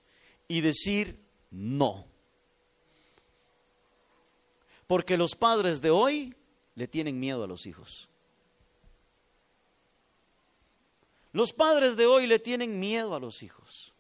[0.49, 1.21] y decir
[1.51, 2.07] no.
[4.87, 6.35] Porque los padres de hoy
[6.77, 8.09] le tienen miedo a los hijos.
[11.37, 13.93] Los padres de hoy le tienen miedo a los hijos.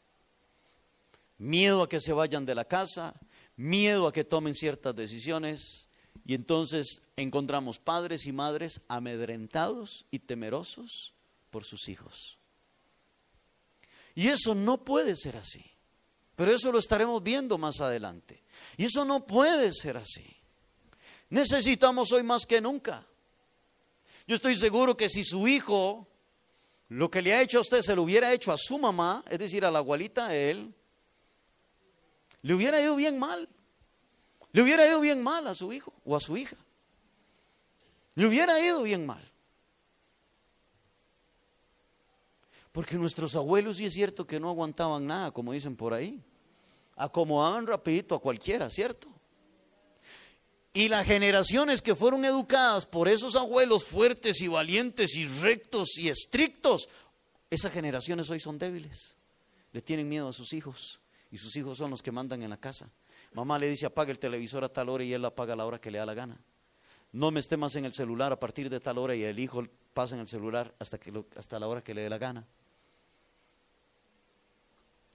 [1.36, 3.12] Miedo a que se vayan de la casa,
[3.56, 5.86] miedo a que tomen ciertas decisiones.
[6.24, 11.12] Y entonces encontramos padres y madres amedrentados y temerosos
[11.50, 12.38] por sus hijos.
[14.14, 15.62] Y eso no puede ser así.
[16.36, 18.42] Pero eso lo estaremos viendo más adelante.
[18.78, 20.24] Y eso no puede ser así.
[21.28, 23.06] Necesitamos hoy más que nunca.
[24.26, 26.08] Yo estoy seguro que si su hijo
[26.88, 29.38] lo que le ha hecho a usted se lo hubiera hecho a su mamá, es
[29.38, 30.72] decir, a la abuelita a él,
[32.42, 33.48] le hubiera ido bien mal.
[34.52, 36.56] Le hubiera ido bien mal a su hijo o a su hija.
[38.14, 39.32] Le hubiera ido bien mal.
[42.72, 46.22] Porque nuestros abuelos sí es cierto que no aguantaban nada, como dicen por ahí.
[46.94, 49.08] Acomodaban rapidito a cualquiera, ¿cierto?
[50.76, 56.10] Y las generaciones que fueron educadas por esos abuelos fuertes y valientes y rectos y
[56.10, 56.90] estrictos,
[57.48, 59.16] esas generaciones hoy son débiles.
[59.72, 61.00] Le tienen miedo a sus hijos
[61.30, 62.90] y sus hijos son los que mandan en la casa.
[63.32, 65.80] Mamá le dice apaga el televisor a tal hora y él apaga a la hora
[65.80, 66.38] que le da la gana.
[67.10, 69.66] No me esté más en el celular a partir de tal hora y el hijo
[69.94, 70.98] pasa en el celular hasta,
[71.36, 72.46] hasta la hora que le dé la gana.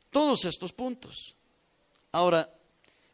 [0.09, 1.35] Todos estos puntos.
[2.13, 2.51] Ahora,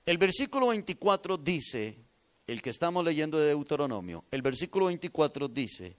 [0.06, 2.07] el versículo 24 dice,
[2.48, 5.96] el que estamos leyendo de Deuteronomio, el versículo 24 dice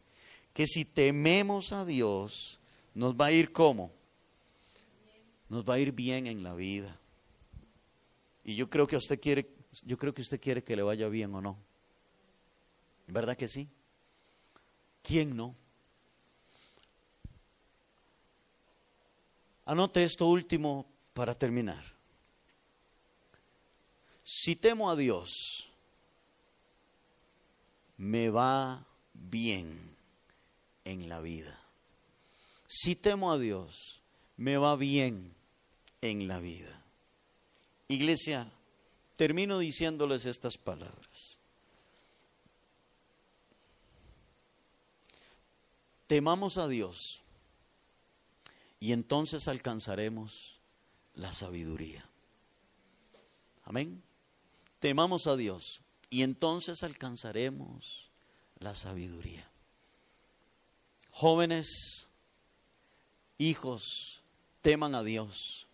[0.54, 2.58] que si tememos a Dios,
[2.94, 3.92] nos va a ir como?
[5.50, 6.98] Nos va a ir bien en la vida.
[8.44, 9.46] Y yo creo que usted quiere,
[9.84, 11.58] yo creo que usted quiere que le vaya bien o no.
[13.06, 13.68] ¿Verdad que sí?
[15.02, 15.54] ¿Quién no?
[19.66, 21.84] Anote esto último para terminar.
[24.24, 25.67] Si temo a Dios,
[27.98, 29.96] me va bien
[30.84, 31.58] en la vida.
[32.66, 34.02] Si temo a Dios,
[34.36, 35.34] me va bien
[36.00, 36.82] en la vida.
[37.88, 38.50] Iglesia,
[39.16, 41.38] termino diciéndoles estas palabras.
[46.06, 47.22] Temamos a Dios
[48.80, 50.60] y entonces alcanzaremos
[51.14, 52.08] la sabiduría.
[53.64, 54.02] Amén.
[54.78, 58.10] Temamos a Dios y entonces alcanzaremos
[58.58, 59.48] la sabiduría.
[61.10, 62.08] Jóvenes,
[63.38, 64.22] hijos,
[64.62, 65.68] teman a Dios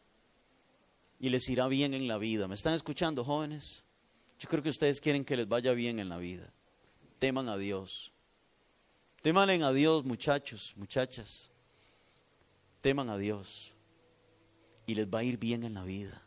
[1.21, 2.49] y les irá bien en la vida.
[2.49, 3.85] ¿Me están escuchando, jóvenes?
[4.39, 6.53] Yo creo que ustedes quieren que les vaya bien en la vida.
[7.19, 8.13] Teman a Dios.
[9.23, 11.51] Teman a Dios, muchachos, muchachas.
[12.83, 13.73] Teman a Dios
[14.87, 16.21] y les va a ir bien en la vida.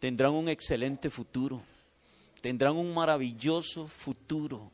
[0.00, 1.62] Tendrán un excelente futuro.
[2.40, 4.70] Tendrán un maravilloso futuro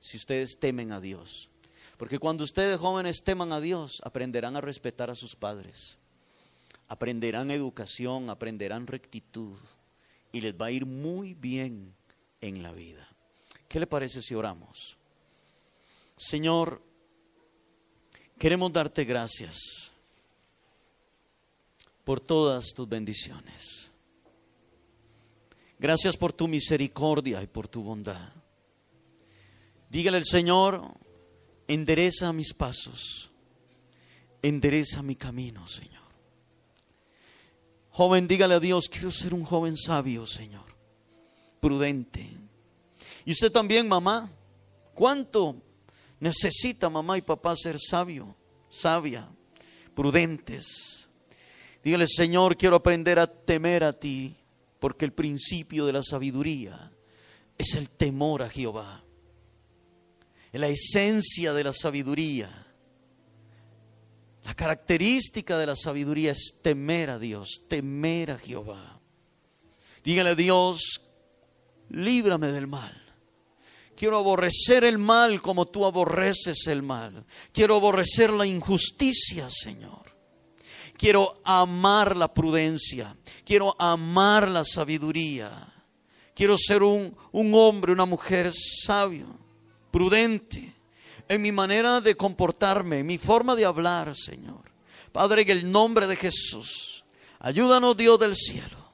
[0.00, 1.48] si ustedes temen a Dios.
[1.96, 5.98] Porque cuando ustedes jóvenes teman a Dios, aprenderán a respetar a sus padres,
[6.88, 9.56] aprenderán educación, aprenderán rectitud
[10.32, 11.94] y les va a ir muy bien
[12.40, 13.08] en la vida.
[13.68, 14.98] ¿Qué le parece si oramos?
[16.16, 16.82] Señor,
[18.38, 19.92] queremos darte gracias
[22.04, 23.83] por todas tus bendiciones.
[25.78, 28.32] Gracias por tu misericordia y por tu bondad.
[29.90, 30.82] Dígale al Señor,
[31.68, 33.30] endereza mis pasos,
[34.42, 36.02] endereza mi camino, Señor.
[37.90, 40.64] Joven, dígale a Dios, quiero ser un joven sabio, Señor,
[41.60, 42.28] prudente.
[43.24, 44.30] Y usted también, mamá,
[44.94, 45.56] ¿cuánto
[46.18, 48.34] necesita mamá y papá ser sabio,
[48.68, 49.28] sabia,
[49.94, 51.08] prudentes?
[51.84, 54.34] Dígale, Señor, quiero aprender a temer a ti,
[54.84, 56.92] porque el principio de la sabiduría
[57.56, 59.04] es el temor a Jehová
[60.58, 62.66] la esencia de la sabiduría.
[64.44, 69.00] La característica de la sabiduría es temer a Dios, temer a Jehová.
[70.04, 71.00] Dígale a Dios,
[71.88, 73.00] líbrame del mal.
[73.96, 77.24] Quiero aborrecer el mal como tú aborreces el mal.
[77.52, 80.13] Quiero aborrecer la injusticia, Señor.
[80.96, 83.16] Quiero amar la prudencia.
[83.44, 85.52] Quiero amar la sabiduría.
[86.34, 89.26] Quiero ser un, un hombre, una mujer sabio
[89.90, 90.74] prudente
[91.28, 94.72] en mi manera de comportarme, en mi forma de hablar, Señor.
[95.12, 97.04] Padre, en el nombre de Jesús,
[97.38, 98.84] ayúdanos Dios del cielo.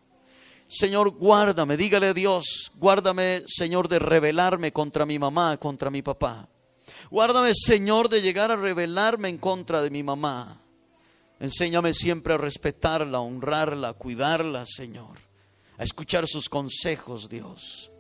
[0.68, 6.48] Señor, guárdame, dígale a Dios, guárdame, Señor, de rebelarme contra mi mamá, contra mi papá.
[7.10, 10.59] Guárdame, Señor, de llegar a rebelarme en contra de mi mamá.
[11.40, 15.18] Enséñame siempre a respetarla, a honrarla, a cuidarla, Señor.
[15.78, 17.90] A escuchar sus consejos, Dios.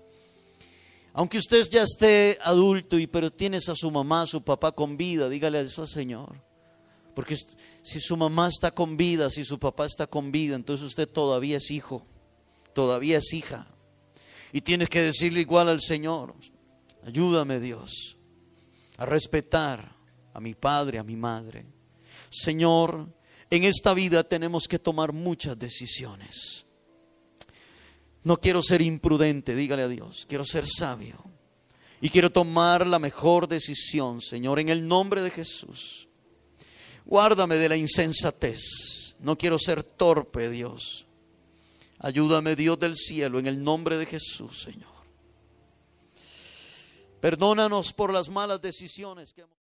[1.14, 4.96] Aunque usted ya esté adulto y pero tienes a su mamá, a su papá con
[4.96, 6.36] vida, dígale eso al Señor.
[7.14, 7.36] Porque
[7.82, 11.56] si su mamá está con vida, si su papá está con vida, entonces usted todavía
[11.56, 12.06] es hijo,
[12.74, 13.66] todavía es hija.
[14.52, 16.34] Y tienes que decirle igual al Señor,
[17.04, 18.16] ayúdame Dios
[18.98, 19.96] a respetar
[20.34, 21.66] a mi padre, a mi madre.
[22.30, 23.08] Señor,
[23.50, 26.64] en esta vida tenemos que tomar muchas decisiones.
[28.22, 30.24] No quiero ser imprudente, dígale a Dios.
[30.28, 31.24] Quiero ser sabio.
[32.00, 36.08] Y quiero tomar la mejor decisión, Señor, en el nombre de Jesús.
[37.04, 39.16] Guárdame de la insensatez.
[39.18, 41.06] No quiero ser torpe, Dios.
[41.98, 44.88] Ayúdame, Dios del cielo, en el nombre de Jesús, Señor.
[47.20, 49.59] Perdónanos por las malas decisiones que hemos